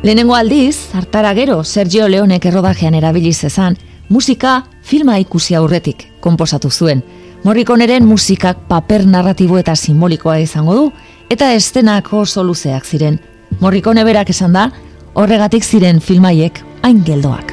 Lehenengo 0.04 0.34
aldiz, 0.34 0.96
hartara 0.96 1.32
gero 1.38 1.64
Sergio 1.64 2.08
Leonek 2.10 2.48
errodajean 2.50 2.96
erabili 2.98 3.34
zezan, 3.34 3.76
musika 4.10 4.64
filma 4.82 5.20
ikusi 5.22 5.54
aurretik 5.54 6.08
konposatu 6.20 6.72
zuen. 6.72 7.04
Morrikoneren 7.44 8.08
musikak 8.10 8.66
paper 8.68 9.06
narratibo 9.06 9.60
eta 9.62 9.76
simbolikoa 9.76 10.40
izango 10.42 10.80
du, 10.80 10.90
eta 11.30 11.54
estenako 11.54 12.26
soluzeak 12.26 12.86
ziren. 12.86 13.22
Morrikone 13.62 14.04
berak 14.04 14.34
esan 14.34 14.58
da, 14.58 14.72
horregatik 15.14 15.64
ziren 15.64 16.02
filmaiek 16.02 16.64
hain 16.82 17.06
geldoak. 17.06 17.51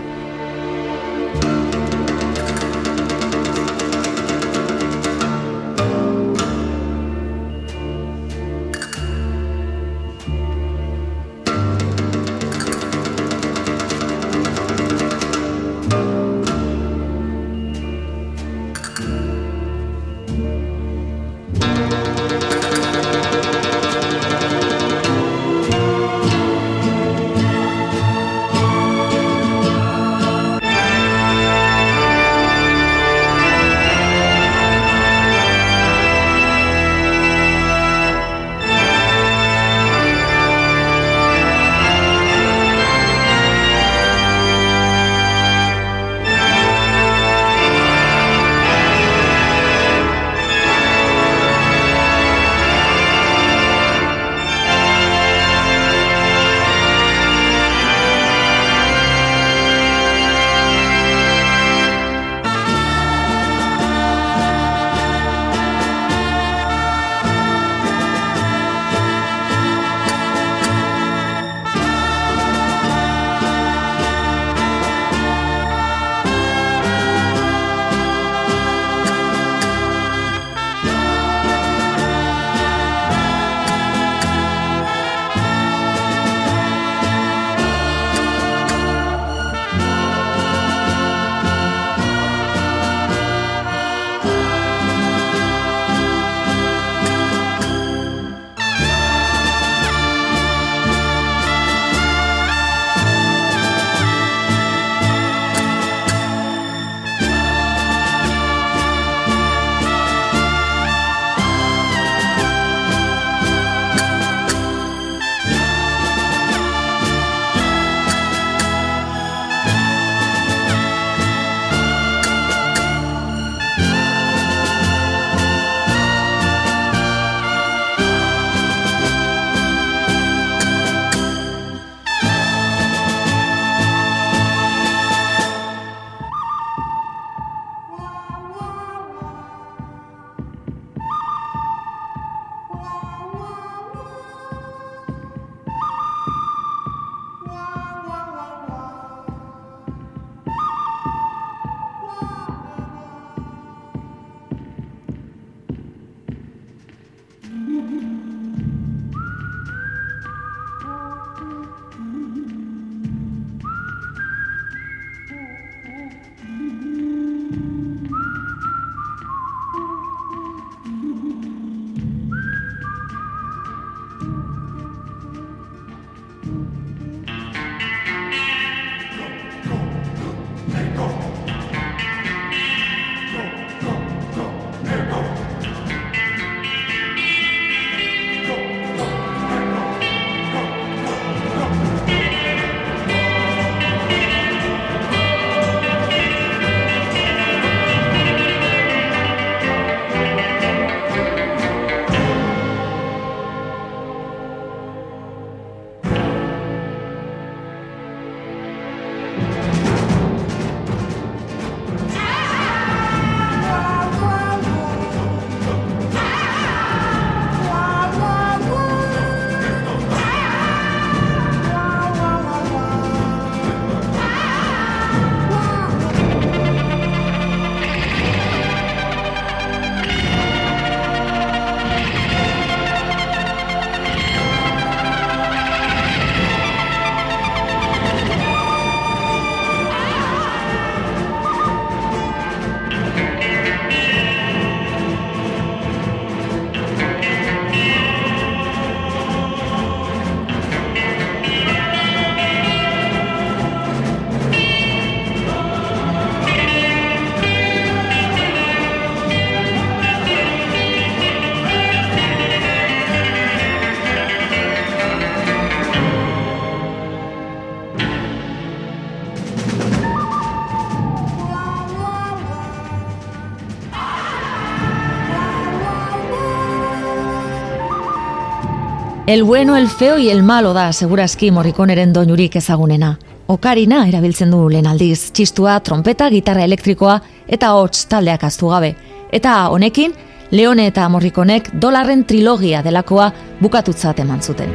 El 279.28 279.44
bueno, 279.44 279.76
el 279.76 279.88
feo 279.90 280.16
y 280.16 280.30
el 280.30 280.42
malo 280.42 280.72
da, 280.72 280.90
segurazki 280.90 281.50
morrikoneren 281.50 282.14
doinurik 282.14 282.54
ezagunena. 282.56 283.10
Okarina 283.52 284.06
erabiltzen 284.08 284.54
du 284.54 284.62
lehen 284.72 284.86
aldiz, 284.88 285.34
txistua, 285.36 285.74
trompeta, 285.84 286.30
gitarra 286.32 286.64
elektrikoa 286.64 287.18
eta 287.46 287.74
hots 287.76 288.06
taldeak 288.08 288.46
aztu 288.48 288.72
gabe. 288.72 288.94
Eta 289.30 289.58
honekin, 289.68 290.14
Leone 290.50 290.86
eta 290.88 291.10
Morrikonek 291.12 291.68
dolarren 291.74 292.24
trilogia 292.24 292.80
delakoa 292.80 293.28
bukatutzat 293.60 294.24
eman 294.24 294.40
zuten. 294.40 294.72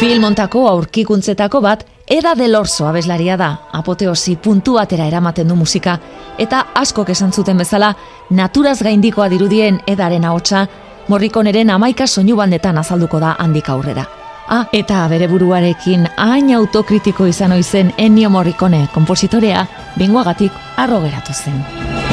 Filmontako 0.00 0.62
aurkikuntzetako 0.68 1.60
bat 1.60 1.82
Eda 2.08 2.30
Delorso 2.32 2.86
abeslaria 2.88 3.34
da, 3.36 3.48
apoteosi 3.76 4.38
puntu 4.40 4.78
batera 4.78 5.04
eramaten 5.04 5.50
du 5.52 5.56
musika, 5.58 5.98
eta 6.40 6.62
askok 6.80 7.10
esan 7.12 7.34
zuten 7.36 7.60
bezala, 7.60 7.90
naturaz 8.30 8.78
gaindikoa 8.80 9.28
dirudien 9.28 9.82
edaren 9.86 10.24
ahotsa, 10.24 10.62
morrikoneren 11.12 11.70
amaika 11.76 12.06
soinu 12.06 12.38
bandetan 12.40 12.80
azalduko 12.80 13.20
da 13.20 13.34
handik 13.44 13.68
aurrera. 13.68 14.06
Ah, 14.48 14.62
eta 14.72 15.02
bere 15.12 15.28
buruarekin 15.28 16.08
hain 16.16 16.48
autokritiko 16.56 17.26
izan 17.28 17.52
oizen 17.52 17.92
Ennio 17.98 18.30
Morricone 18.30 18.86
kompositorea, 18.94 19.66
binguagatik 20.00 20.56
arro 20.80 21.02
geratu 21.04 21.36
zen. 21.36 22.09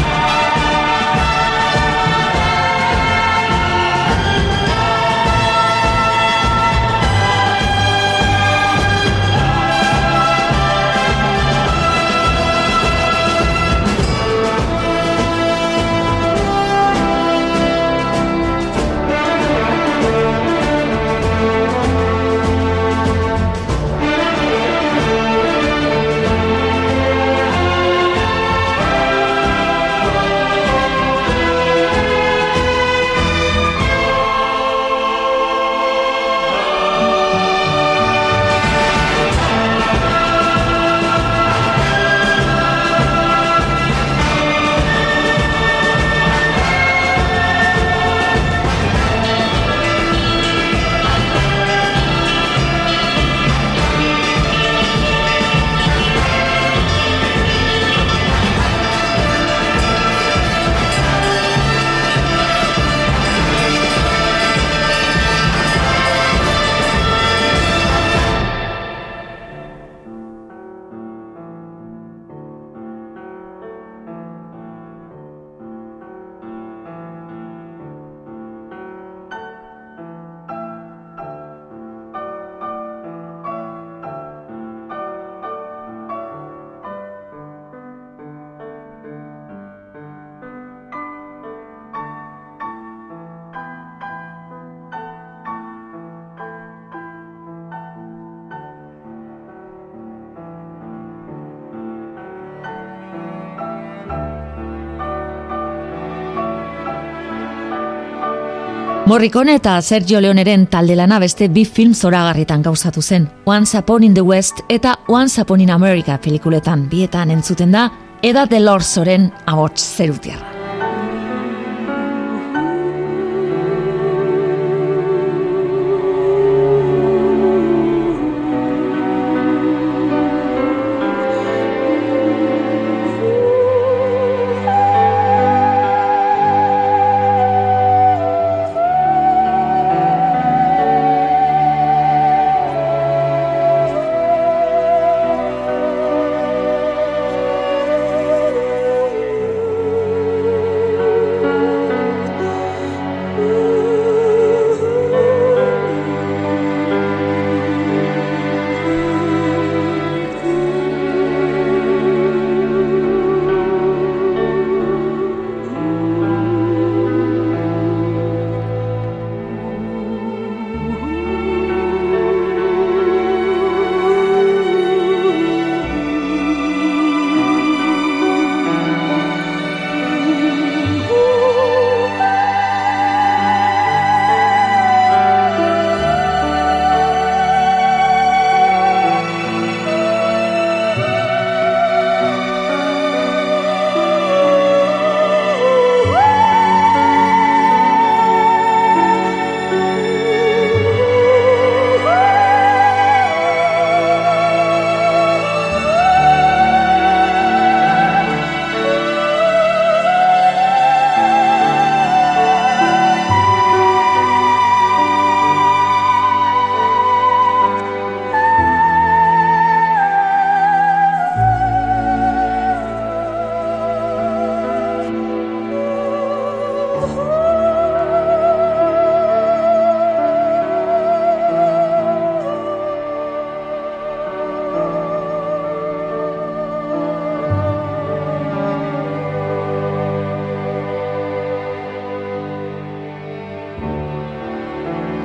Morricone 109.08 109.54
eta 109.56 109.82
Sergio 109.82 110.20
Leoneren 110.20 110.66
talde 110.68 110.96
lana 111.00 111.16
beste 111.24 111.48
bi 111.48 111.62
film 111.64 111.94
zoragarritan 111.96 112.66
gauzatu 112.66 113.02
zen. 113.02 113.30
Once 113.46 113.80
Upon 113.80 114.04
in 114.04 114.14
the 114.14 114.22
West 114.22 114.60
eta 114.68 114.98
Once 115.08 115.40
Upon 115.42 115.64
in 115.64 115.72
America 115.72 116.20
pelikuletan 116.20 116.90
bietan 116.92 117.32
entzuten 117.32 117.72
da, 117.72 117.88
Eda 118.22 118.46
Delorsoren 118.52 119.32
abots 119.46 119.88
zerutiarra. 119.96 120.57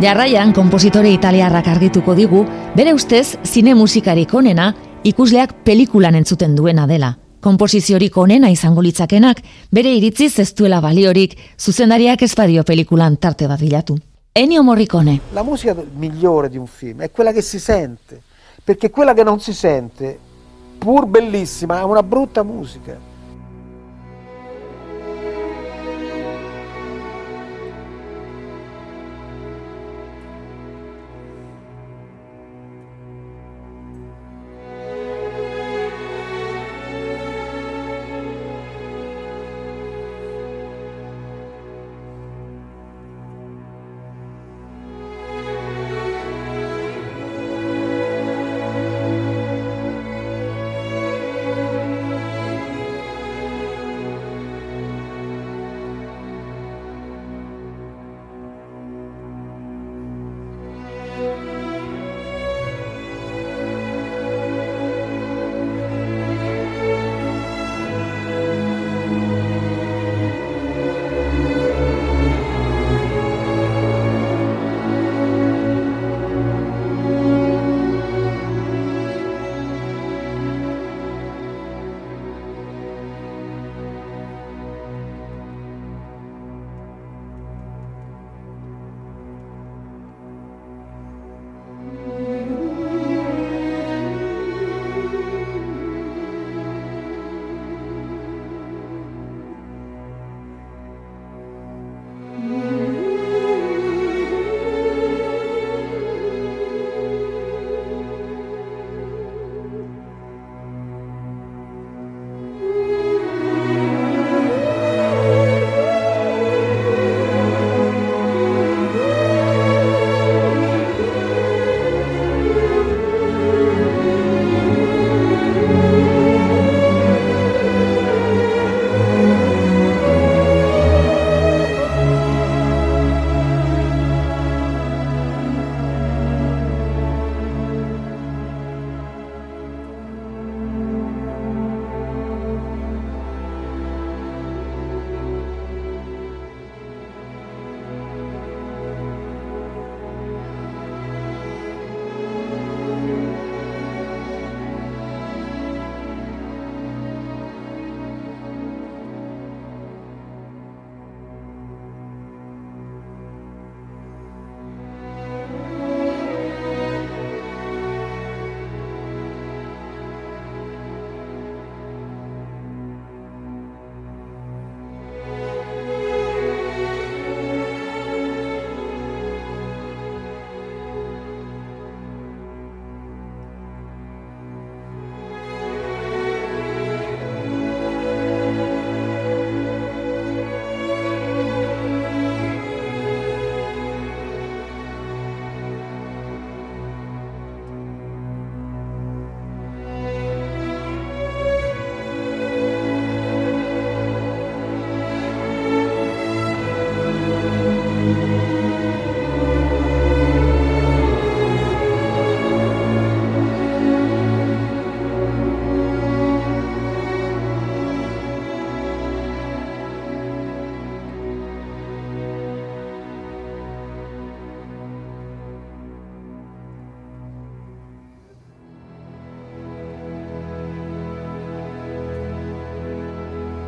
Jarraian, 0.02 0.50
kompositore 0.50 1.12
italiarrak 1.14 1.68
argituko 1.70 2.16
digu, 2.18 2.40
bere 2.74 2.90
ustez, 2.90 3.36
zine 3.46 3.70
musikarik 3.78 4.32
onena, 4.34 4.72
ikusleak 5.06 5.52
pelikulan 5.62 6.16
entzuten 6.18 6.56
duena 6.58 6.88
dela. 6.90 7.12
Komposiziorik 7.38 8.16
onena 8.18 8.50
izango 8.50 8.82
litzakenak, 8.82 9.38
bere 9.70 9.92
iritziz 9.94 10.32
ez 10.42 10.48
duela 10.58 10.80
baliorik, 10.82 11.36
zuzendariak 11.56 12.26
ez 12.26 12.32
badio 12.34 12.64
pelikulan 12.66 13.14
tarte 13.16 13.46
bat 13.46 13.62
bilatu. 13.62 13.94
Ennio 14.34 14.64
Morricone. 14.66 15.20
La 15.38 15.44
musica 15.44 15.76
migliore 15.94 16.48
di 16.48 16.58
un 16.58 16.66
film 16.66 17.02
è 17.02 17.12
quella 17.12 17.30
che 17.30 17.42
si 17.42 17.60
sente, 17.60 18.20
perché 18.64 18.90
quella 18.90 19.14
che 19.14 19.22
non 19.22 19.38
si 19.38 19.52
sente, 19.52 20.18
pur 20.78 21.06
bellissima, 21.06 21.78
è 21.78 21.84
una 21.84 22.02
brutta 22.02 22.42
musica. 22.42 23.11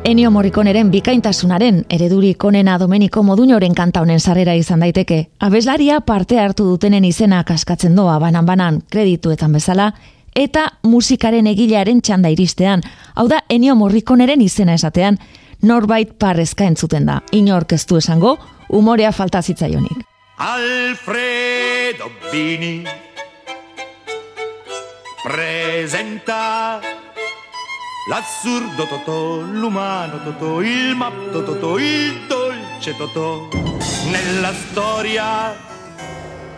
Ennio 0.05 0.29
Morriconeren 0.29 0.91
bikaintasunaren 0.93 1.79
eredurik 1.89 2.43
onena 2.45 2.75
Domenico 2.77 3.23
Moduñoren 3.25 3.73
kanta 3.73 4.03
honen 4.03 4.19
sarrera 4.19 4.53
izan 4.53 4.83
daiteke. 4.83 5.31
Abeslaria 5.41 5.95
parte 6.05 6.37
hartu 6.37 6.67
dutenen 6.67 7.07
izena 7.09 7.39
kaskatzen 7.43 7.95
doa 7.97 8.19
banan-banan 8.21 8.83
kredituetan 8.93 9.55
bezala, 9.57 9.87
eta 10.37 10.67
musikaren 10.83 11.47
egilearen 11.49 12.03
txanda 12.05 12.29
iristean, 12.29 12.83
hau 13.15 13.25
da 13.31 13.39
Ennio 13.49 13.73
Morriconeren 13.79 14.43
izena 14.45 14.75
esatean, 14.77 15.17
norbait 15.65 16.11
parrezka 16.21 16.67
entzuten 16.69 17.09
da. 17.09 17.23
Inork 17.33 17.73
ez 17.73 17.87
du 17.89 17.97
esango, 17.97 18.35
umorea 18.69 19.09
falta 19.11 19.41
zitzaionik. 19.41 20.05
Alfredo 20.37 22.11
Bini 22.29 22.83
presenta 25.23 26.77
L'assurdo 28.07 28.85
Totò, 28.85 29.39
l'umano 29.39 30.21
Totò, 30.21 30.61
il 30.61 30.95
matto 30.95 31.43
Totò, 31.43 31.79
il 31.79 32.27
dolce 32.27 32.95
Totò. 32.95 33.47
Nella 34.11 34.53
storia 34.53 35.55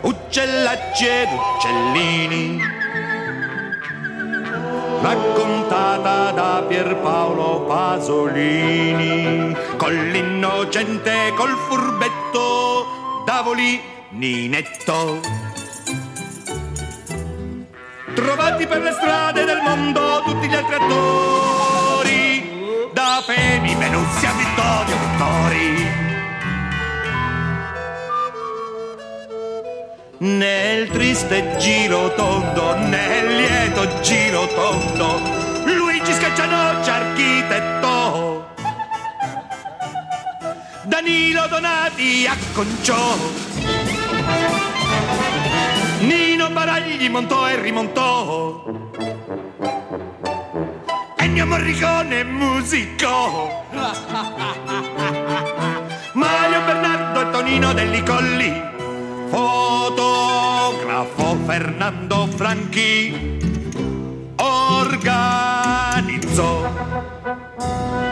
uccellacci 0.02 1.06
ed 1.06 1.28
uccellini, 1.32 2.60
raccontata 5.00 6.32
da 6.32 6.64
Pierpaolo 6.68 7.62
Pasolini, 7.62 9.56
con 9.78 9.94
l'innocente, 9.94 11.32
col 11.34 11.56
furbetto, 11.56 13.24
Davoli 13.24 13.80
Ninetto 14.10 15.67
trovati 18.20 18.66
per 18.66 18.82
le 18.82 18.92
strade 18.92 19.44
del 19.44 19.60
mondo 19.62 20.22
tutti 20.24 20.48
gli 20.48 20.54
altri 20.54 20.74
attori, 20.74 22.10
da 22.92 23.22
Femi, 23.24 23.74
Venuzia, 23.76 24.32
Vittorio, 24.32 24.96
Vittori. 24.96 26.06
nel 30.20 30.88
triste 30.88 31.56
giro 31.58 32.12
tondo, 32.14 32.74
nel 32.74 33.36
lieto 33.36 34.00
giro 34.00 34.48
tondo, 34.48 35.20
Luigi 35.64 36.12
Scaccianoci 36.12 36.90
architetto. 36.90 38.46
Danilo 40.82 41.46
Donati 41.46 42.26
acconciò. 42.26 43.77
Baragli 46.52 47.08
montò 47.08 47.48
e 47.48 47.60
rimontò. 47.60 48.64
Ennio 51.16 51.46
Morricone 51.46 52.24
musicò. 52.24 53.64
Mario 56.14 56.60
Bernardo 56.64 57.20
e 57.20 57.30
Tonino 57.30 57.72
Delli 57.74 58.02
Colli. 58.02 58.60
Fotografo 59.28 61.36
Fernando 61.46 62.26
Franchi. 62.34 63.38
Organizzò. 64.36 65.76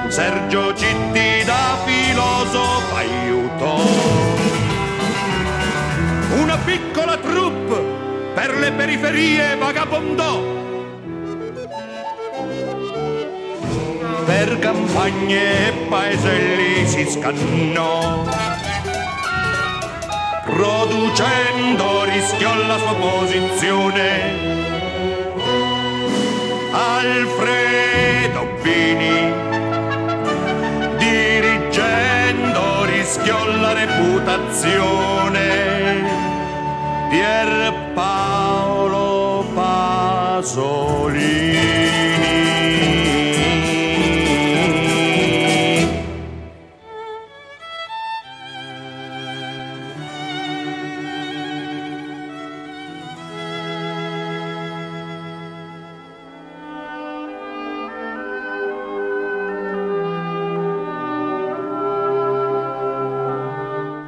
Sergio 0.09 0.73
Citti 0.75 1.43
da 1.45 1.77
filosofo 1.85 2.95
aiutò. 2.95 3.81
Una 6.39 6.57
piccola 6.59 7.17
troupe 7.17 7.66
per 8.47 8.59
le 8.59 8.71
periferie 8.71 9.57
vagabondò. 9.57 10.41
Per 14.25 14.59
campagne 14.61 15.69
e 15.69 15.73
paeselli 15.89 16.87
si 16.87 17.11
scannò. 17.11 18.25
Producendo 20.45 22.05
rischiò 22.05 22.55
la 22.67 22.79
sua 22.79 22.95
posizione. 22.95 24.55
Alfredo 26.71 28.47
Bini 28.63 29.33
dirigendo 30.99 32.85
rischiò 32.85 33.45
la 33.57 33.73
reputazione 33.73 35.07
Pierpaolo 37.17 39.09
Pasolini 39.55 40.87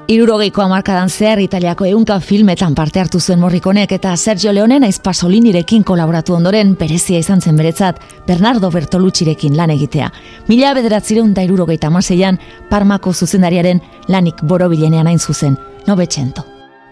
Irurogeiko 0.09 0.63
hamarkadan 0.63 1.11
zehar 1.13 1.37
Italiako 1.39 1.85
eunka 1.85 2.15
filmetan 2.25 2.73
parte 2.75 2.97
hartu 3.03 3.19
zuen 3.21 3.43
morrikonek 3.43 3.91
eta 3.93 4.15
Sergio 4.17 4.55
Leone 4.57 4.79
naiz 4.81 4.97
Pasolinirekin 5.05 5.83
kolaboratu 5.85 6.33
ondoren 6.33 6.71
berezia 6.81 7.21
izan 7.21 7.43
zen 7.45 7.61
beretzat 7.61 7.99
Bernardo 8.27 8.71
Bertoluccirekin 8.73 9.59
lan 9.59 9.75
egitea. 9.77 10.09
Mila 10.49 10.73
bederatzireun 10.81 11.35
da 11.37 11.45
irurogeita 11.45 11.93
amaseian 11.93 12.41
Parmako 12.71 13.13
zuzendariaren 13.13 13.83
lanik 14.09 14.41
borobilenean 14.41 15.13
hain 15.13 15.19
zuzen, 15.21 15.59
Novecento. 15.87 16.47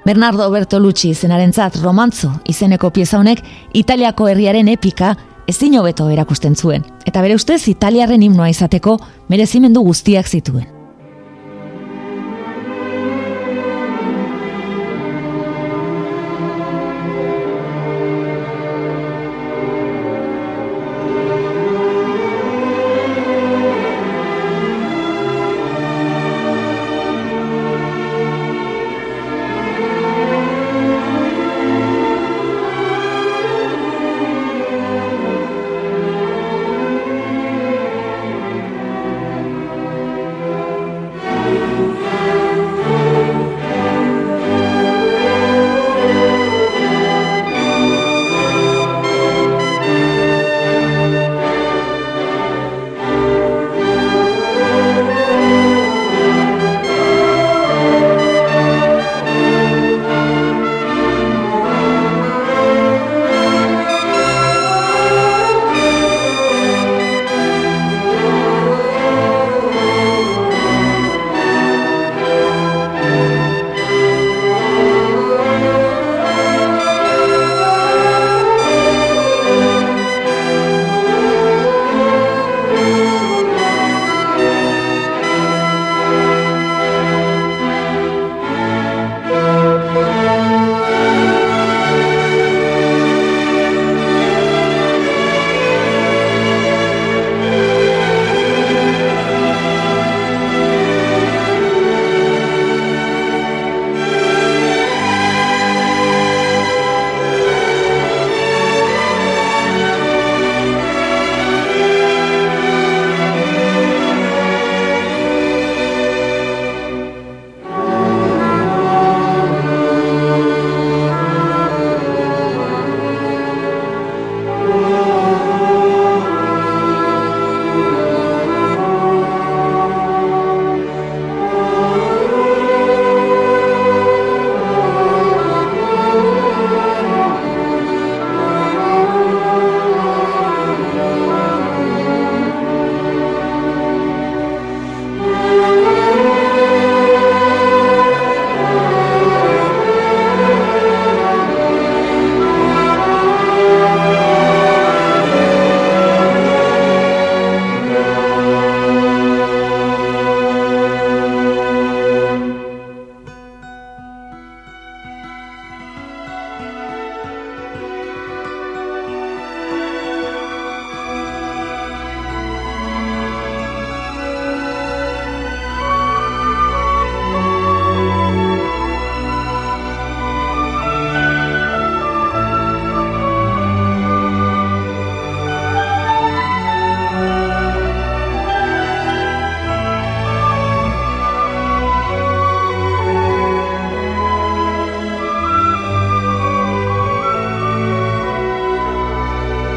Bernardo 0.04 0.50
Bertolucci 0.50 1.14
izenarentzat 1.16 1.80
romantzo 1.80 2.34
izeneko 2.44 2.92
pieza 2.92 3.16
honek 3.16 3.40
Italiako 3.72 4.28
herriaren 4.28 4.68
epika 4.68 5.16
ezin 5.48 5.80
hobeto 5.80 6.10
erakusten 6.12 6.54
zuen, 6.54 6.84
eta 7.06 7.24
bere 7.24 7.40
ustez 7.40 7.62
Italiarren 7.72 8.28
himnoa 8.28 8.52
izateko 8.52 9.00
merezimendu 9.32 9.88
guztiak 9.88 10.28
zituen. 10.28 10.75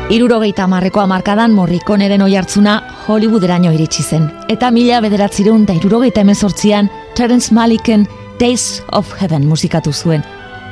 Irurogeita 0.10 0.66
marreko 0.66 1.04
amarkadan 1.04 1.52
morrikoneren 1.54 2.24
oi 2.26 2.32
hartzuna 2.34 2.80
Hollywooderaino 3.06 3.70
iritsi 3.76 4.02
zen. 4.02 4.24
Eta 4.50 4.72
mila 4.74 5.04
bederatzireun 5.06 5.68
da 5.68 5.76
irurogeita 5.78 6.24
emezortzian 6.26 6.88
Terence 7.14 7.54
Maliken 7.54 8.08
Days 8.40 8.82
of 8.92 9.12
Heaven 9.22 9.46
musikatu 9.46 9.94
zuen. 9.94 10.24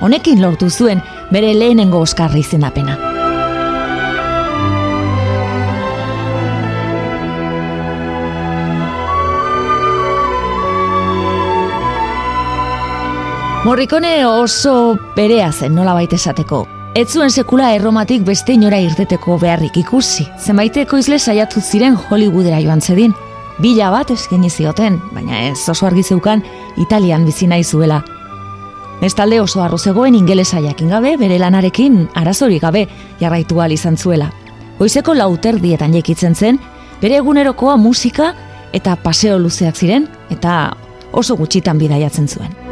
Honekin 0.01 0.41
lortu 0.41 0.71
zuen 0.71 1.03
bere 1.29 1.53
lehenengo 1.53 1.99
oskarra 2.01 2.39
izendapena. 2.41 2.97
Morrikone 13.67 14.25
oso 14.25 14.97
berea 15.13 15.51
zen 15.51 15.75
nola 15.75 15.93
baita 15.93 16.17
esateko. 16.17 16.76
Ez 16.95 17.11
zuen 17.13 17.29
sekula 17.29 17.73
erromatik 17.75 18.23
beste 18.25 18.53
inora 18.53 18.79
irteteko 18.81 19.37
beharrik 19.37 19.77
ikusi. 19.77 20.25
Zenbaiteko 20.39 20.97
izle 20.97 21.19
saiatu 21.19 21.61
ziren 21.61 21.97
Hollywoodera 21.97 22.59
joan 22.63 22.81
zedin. 22.81 23.13
Bila 23.61 23.89
bat 23.93 24.11
eskaini 24.13 24.49
zioten, 24.49 24.99
baina 25.13 25.47
ez 25.49 25.69
oso 25.69 25.85
argi 25.85 26.03
zeukan 26.03 26.43
Italian 26.77 27.25
bizi 27.25 27.47
nahi 27.47 27.63
zuela. 27.63 28.03
Bestalde 29.01 29.41
oso 29.41 29.61
arrozegoen 29.61 30.15
ingelesa 30.15 30.59
jakin 30.61 30.89
gabe, 30.89 31.15
bere 31.17 31.37
lanarekin 31.39 32.07
arazorik 32.15 32.61
gabe 32.61 32.87
jarraitu 33.19 33.59
ahal 33.59 33.71
izan 33.71 33.97
zuela. 33.97 34.31
Goizeko 34.79 35.13
lauter 35.13 35.61
dietan 35.61 35.93
jekitzen 35.93 36.35
zen, 36.35 36.59
bere 37.01 37.17
egunerokoa 37.21 37.77
musika 37.77 38.33
eta 38.73 38.95
paseo 38.95 39.37
luzeak 39.39 39.75
ziren, 39.77 40.07
eta 40.29 40.73
oso 41.13 41.37
gutxitan 41.37 41.77
bidaiatzen 41.77 42.27
zuen. 42.27 42.66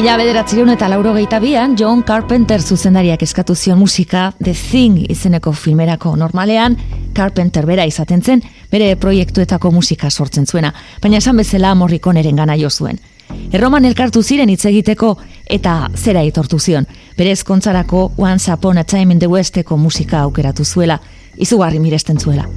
Mila 0.00 0.14
bederatzireun 0.16 0.70
eta 0.72 0.86
lauro 0.88 1.12
bian, 1.42 1.76
John 1.76 2.02
Carpenter 2.02 2.62
zuzendariak 2.62 3.22
eskatu 3.22 3.54
zion 3.54 3.78
musika 3.78 4.32
The 4.42 4.54
Thing 4.54 5.10
izeneko 5.10 5.52
filmerako 5.52 6.16
normalean, 6.16 6.78
Carpenter 7.12 7.66
bera 7.66 7.84
izaten 7.84 8.22
zen, 8.22 8.42
bere 8.72 8.96
proiektuetako 8.96 9.70
musika 9.70 10.08
sortzen 10.08 10.46
zuena, 10.46 10.72
baina 11.02 11.18
esan 11.18 11.36
bezala 11.36 11.74
morrikoneren 11.74 12.34
gana 12.36 12.56
jo 12.56 12.70
zuen. 12.70 12.98
Erroman 13.52 13.84
elkartu 13.84 14.22
ziren 14.22 14.48
hitz 14.48 14.64
egiteko 14.64 15.18
eta 15.44 15.90
zera 15.94 16.22
itortu 16.24 16.58
zion, 16.58 16.86
bere 17.18 17.32
ezkontzarako 17.32 18.12
Once 18.16 18.50
Upon 18.54 18.78
a 18.78 18.84
Time 18.84 19.12
in 19.12 19.18
the 19.18 19.28
Westeko 19.28 19.76
musika 19.76 20.20
aukeratu 20.20 20.64
zuela, 20.64 20.98
izugarri 21.36 21.78
miresten 21.78 22.18
zuela. 22.18 22.48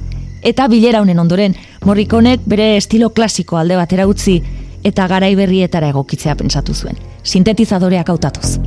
Eta 0.42 0.66
bilera 0.66 1.02
honen 1.02 1.18
ondoren, 1.18 1.54
morrikonek 1.84 2.40
bere 2.46 2.78
estilo 2.78 3.10
klasiko 3.10 3.58
alde 3.58 3.76
batera 3.76 4.06
utzi 4.06 4.42
eta 4.82 5.06
garai 5.06 5.34
berrietara 5.34 5.92
egokitzea 5.92 6.36
pentsatu 6.36 6.72
zuen 6.72 7.12
sintetizadore 7.24 7.98
hautatuz. 8.06 8.58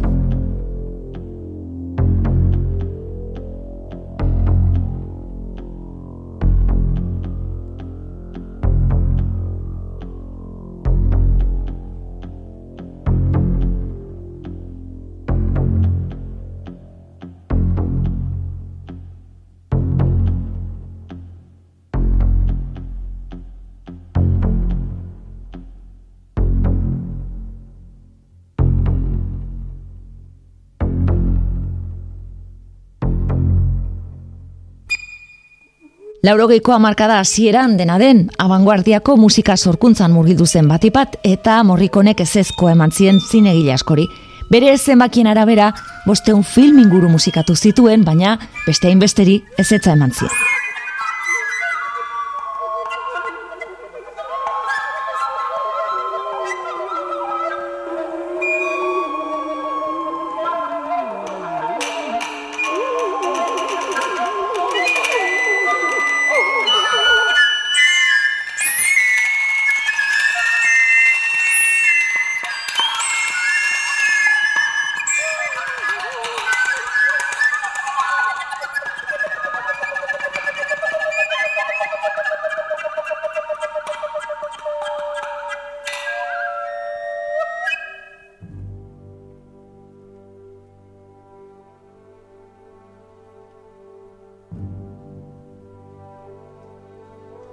Laurogeiko 36.27 36.73
hamarkada 36.73 37.21
hasieran 37.21 37.77
dena 37.79 37.95
den, 38.01 38.25
abanguardiako 38.37 39.13
musika 39.15 39.55
sorkuntzan 39.55 40.11
murgildu 40.11 40.43
zen 40.45 40.67
batipat 40.67 41.15
eta 41.23 41.61
morrikonek 41.63 42.19
ezezko 42.25 42.67
eman 42.73 42.91
zien 42.91 43.21
zinegile 43.21 43.71
askori. 43.77 44.09
Bere 44.51 44.75
zenbakien 44.77 45.31
arabera, 45.31 45.71
bosteun 46.03 46.43
film 46.43 46.83
inguru 46.83 47.07
musikatu 47.15 47.55
zituen, 47.55 48.03
baina 48.03 48.35
beste 48.67 48.91
hainbesteri 48.91 49.39
ezetza 49.57 49.95
eman 49.95 50.11
zien. 50.11 50.56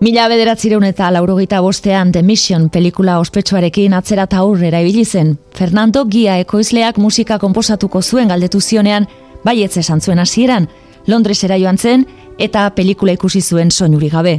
Mila 0.05 0.27
bederatzireun 0.29 0.85
eta 0.85 1.07
laurogeita 1.15 1.63
bostean 1.65 2.11
The 2.13 2.21
Mission 2.23 2.67
pelikula 2.69 3.15
ospetsuarekin 3.23 3.95
atzera 3.97 4.27
eta 4.29 4.43
aurrera 4.43 4.83
ibili 4.85 5.05
zen. 5.05 5.31
Fernando 5.57 6.03
Gia 6.11 6.35
ekoizleak 6.43 6.99
musika 7.01 7.39
konposatuko 7.41 8.03
zuen 8.03 8.29
galdetu 8.29 8.61
zionean, 8.61 9.07
baietz 9.45 9.79
esan 9.81 10.03
zuen 10.03 10.19
hasieran, 10.19 10.69
Londresera 11.07 11.57
joan 11.57 11.79
zen 11.79 12.05
eta 12.39 12.67
pelikula 12.77 13.15
ikusi 13.17 13.41
zuen 13.41 13.71
soinuri 13.71 14.11
gabe. 14.11 14.35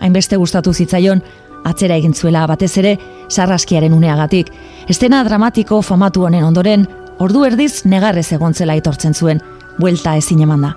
Hainbeste 0.00 0.38
gustatu 0.40 0.72
zitzaion, 0.72 1.20
atzera 1.64 2.00
egin 2.00 2.14
zuela 2.14 2.46
batez 2.46 2.72
ere 2.78 2.96
sarraskiaren 3.28 3.92
uneagatik. 3.92 4.48
Estena 4.88 5.20
dramatiko 5.24 5.82
famatu 5.82 6.24
honen 6.24 6.44
ondoren, 6.44 6.88
ordu 7.18 7.44
erdiz 7.44 7.84
negarrez 7.84 8.30
egontzela 8.32 8.78
itortzen 8.80 9.12
zuen, 9.12 9.44
buelta 9.78 10.16
ezin 10.16 10.40
eman 10.48 10.62
da. 10.62 10.72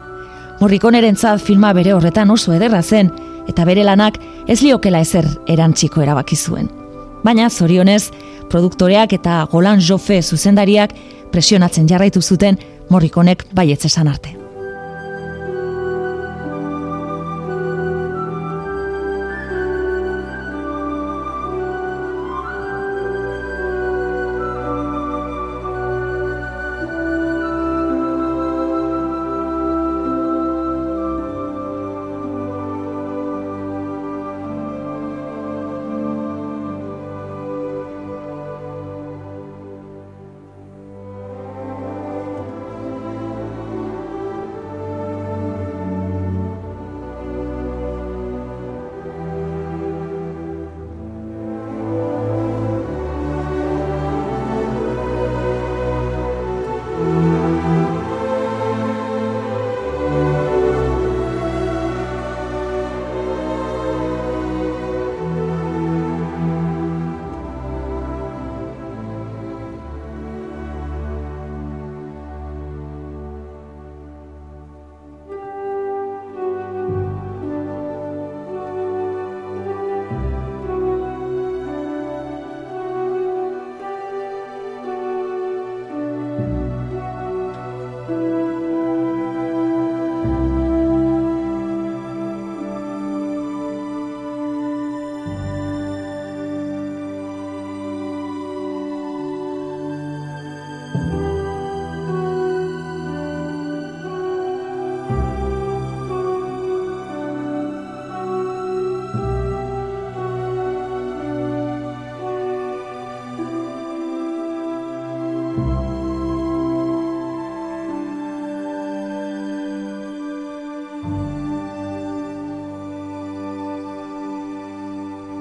Morrikoneren 0.59 1.15
filma 1.37 1.71
bere 1.73 1.93
horretan 1.93 2.31
oso 2.31 2.51
ederra 2.51 2.81
zen, 2.81 3.11
eta 3.47 3.65
bere 3.65 3.83
lanak 3.83 4.19
ez 4.47 4.61
liokela 4.61 5.01
ezer 5.03 5.27
erantziko 5.47 6.01
erabaki 6.01 6.35
zuen. 6.35 6.69
Baina 7.23 7.49
zorionez, 7.49 8.09
produktoreak 8.49 9.13
eta 9.17 9.43
Golan 9.51 9.81
Jofe 9.83 10.21
zuzendariak 10.21 10.95
presionatzen 11.31 11.87
jarraitu 11.89 12.21
zuten 12.21 12.59
morrikonek 12.89 13.47
baietzesan 13.53 14.07
arte. 14.07 14.36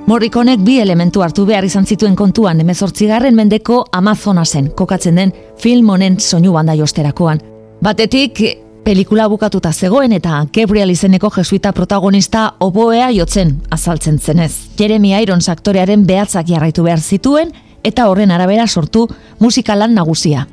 Morrikonek 0.07 0.61
bi 0.63 0.77
elementu 0.79 1.23
hartu 1.25 1.43
behar 1.49 1.65
izan 1.67 1.87
zituen 1.87 2.15
kontuan 2.15 2.61
emezortzigarren 2.63 3.35
mendeko 3.35 3.81
Amazonasen 3.93 4.69
kokatzen 4.79 5.17
den 5.19 5.33
film 5.59 5.89
honen 5.91 6.21
soinu 6.21 6.53
banda 6.55 6.77
josterakoan. 6.79 7.41
Batetik, 7.83 8.39
pelikula 8.85 9.27
bukatuta 9.29 9.73
zegoen 9.73 10.15
eta 10.15 10.45
Gabriel 10.55 10.95
izeneko 10.95 11.33
jesuita 11.35 11.73
protagonista 11.75 12.53
oboea 12.61 13.11
jotzen 13.11 13.57
azaltzen 13.75 14.21
zenez. 14.21 14.53
Jeremy 14.79 15.11
Irons 15.25 15.49
aktorearen 15.49 16.07
behatzak 16.07 16.47
jarraitu 16.55 16.87
behar 16.87 17.03
zituen 17.03 17.51
eta 17.83 18.07
horren 18.07 18.31
arabera 18.31 18.69
sortu 18.69 19.09
musikalan 19.41 19.95
nagusia. 19.95 20.47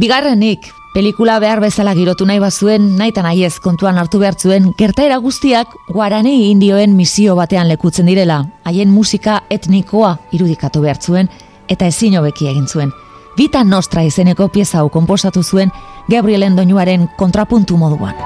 Bigarrenik, 0.00 0.70
pelikula 0.94 1.34
behar 1.42 1.60
bezala 1.60 1.92
girotu 1.92 2.24
nahi 2.24 2.38
bazuen, 2.40 2.86
nahi 2.96 3.10
eta 3.12 3.20
nahi 3.20 3.42
ez 3.44 3.58
kontuan 3.60 3.98
hartu 4.00 4.16
behar 4.22 4.38
zuen, 4.40 4.70
gertaera 4.78 5.18
guztiak 5.20 5.74
guarani 5.92 6.48
indioen 6.48 6.94
misio 6.96 7.34
batean 7.36 7.68
lekutzen 7.68 8.08
direla, 8.08 8.38
haien 8.64 8.88
musika 8.88 9.42
etnikoa 9.52 10.14
irudikatu 10.32 10.80
behar 10.80 11.02
zuen, 11.04 11.28
eta 11.68 11.84
ezin 11.92 12.16
hobeki 12.16 12.48
egin 12.48 12.64
zuen. 12.66 12.94
Vita 13.36 13.60
Nostra 13.62 14.00
izeneko 14.08 14.48
pieza 14.48 14.80
hau 14.80 14.88
konposatu 14.88 15.42
zuen 15.44 15.68
Gabrielen 16.08 16.56
doinuaren 16.56 17.10
kontrapuntu 17.18 17.76
moduan. 17.76 18.16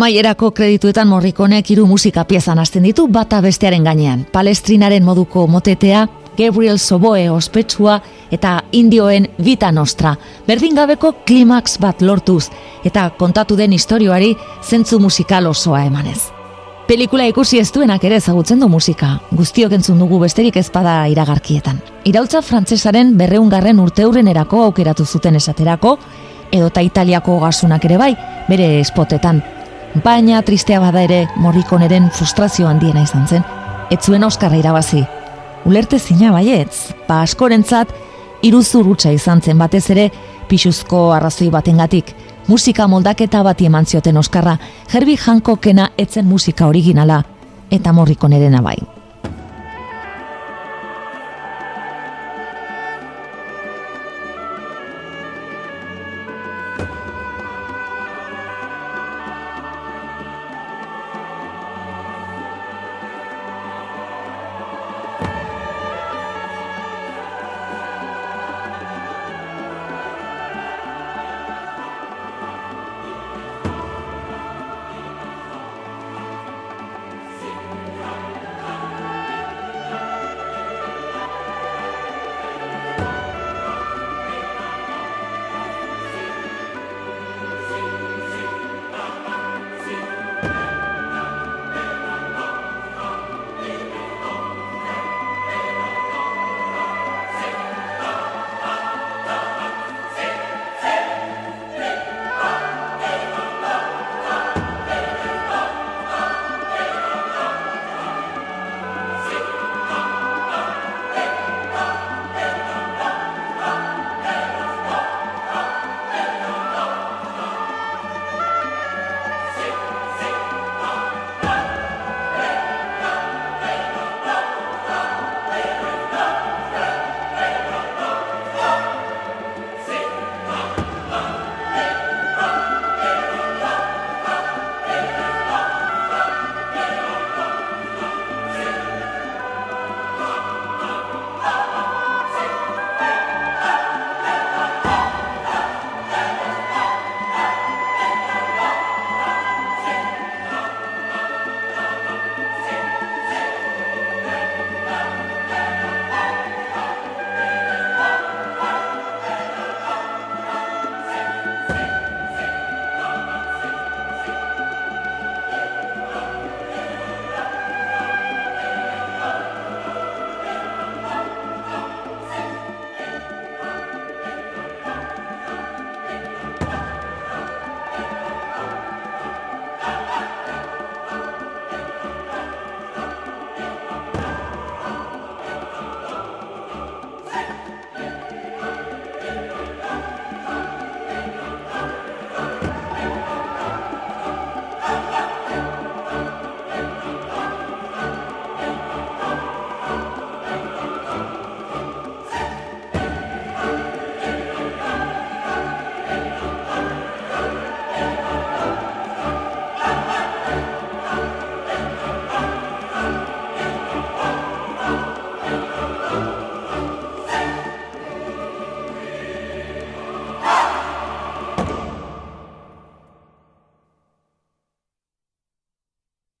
Amaierako 0.00 0.48
kredituetan 0.56 1.10
morrikonek 1.12 1.70
hiru 1.70 1.82
musika 1.84 2.22
piezan 2.24 2.58
hasten 2.58 2.86
ditu 2.88 3.02
bata 3.12 3.42
bestearen 3.44 3.82
gainean. 3.84 4.22
Palestrinaren 4.32 5.04
moduko 5.04 5.42
motetea, 5.46 6.06
Gabriel 6.38 6.78
Soboe 6.78 7.26
ospetsua 7.30 7.98
eta 8.32 8.54
indioen 8.72 9.26
Vita 9.44 9.68
Nostra. 9.72 10.14
Berdin 10.46 10.72
gabeko 10.78 11.12
klimaks 11.28 11.76
bat 11.84 12.00
lortuz 12.00 12.46
eta 12.84 13.10
kontatu 13.18 13.60
den 13.60 13.76
istorioari 13.76 14.32
zentzu 14.62 15.02
musikal 15.04 15.50
osoa 15.52 15.84
emanez. 15.84 16.30
Pelikula 16.88 17.28
ikusi 17.28 17.60
ez 17.60 17.68
duenak 17.68 18.08
ere 18.08 18.16
ezagutzen 18.24 18.64
du 18.64 18.72
musika, 18.72 19.18
guztiok 19.36 19.76
entzun 19.82 20.00
dugu 20.00 20.24
besterik 20.24 20.56
ezpada 20.56 20.96
iragarkietan. 21.12 21.76
Iraultza 22.08 22.40
frantsesaren 22.40 23.18
berreungarren 23.20 23.84
urteurren 23.84 24.32
erako 24.32 24.64
aukeratu 24.70 25.04
zuten 25.04 25.36
esaterako, 25.36 25.98
edota 26.50 26.80
italiako 26.80 27.38
gasunak 27.44 27.84
ere 27.84 28.00
bai, 28.00 28.14
bere 28.48 28.78
espotetan, 28.80 29.44
baina 30.04 30.42
tristea 30.42 30.80
bada 30.80 31.02
ere 31.02 31.24
morrikoneren 31.36 32.10
frustrazio 32.14 32.68
handiena 32.68 33.02
izan 33.02 33.26
zen, 33.26 33.44
ez 33.90 33.98
zuen 34.04 34.24
Oskarra 34.24 34.56
irabazi. 34.56 35.02
Ulerte 35.64 35.98
zina 35.98 36.32
baietz, 36.32 36.94
ba 37.08 37.20
askorentzat 37.22 37.92
iruzur 38.42 38.86
hutsa 38.86 39.12
izan 39.12 39.42
zen 39.42 39.58
batez 39.58 39.90
ere 39.90 40.10
pixuzko 40.48 41.10
arrazoi 41.12 41.50
batengatik, 41.50 42.14
musika 42.48 42.86
moldaketa 42.88 43.42
bati 43.42 43.66
eman 43.66 43.86
zioten 43.86 44.16
Oskarra, 44.16 44.56
Herbie 44.92 45.18
Hancokena 45.18 45.90
etzen 45.98 46.26
musika 46.26 46.66
originala, 46.66 47.22
eta 47.70 47.92
morrikoneren 47.92 48.58
abai. 48.58 48.99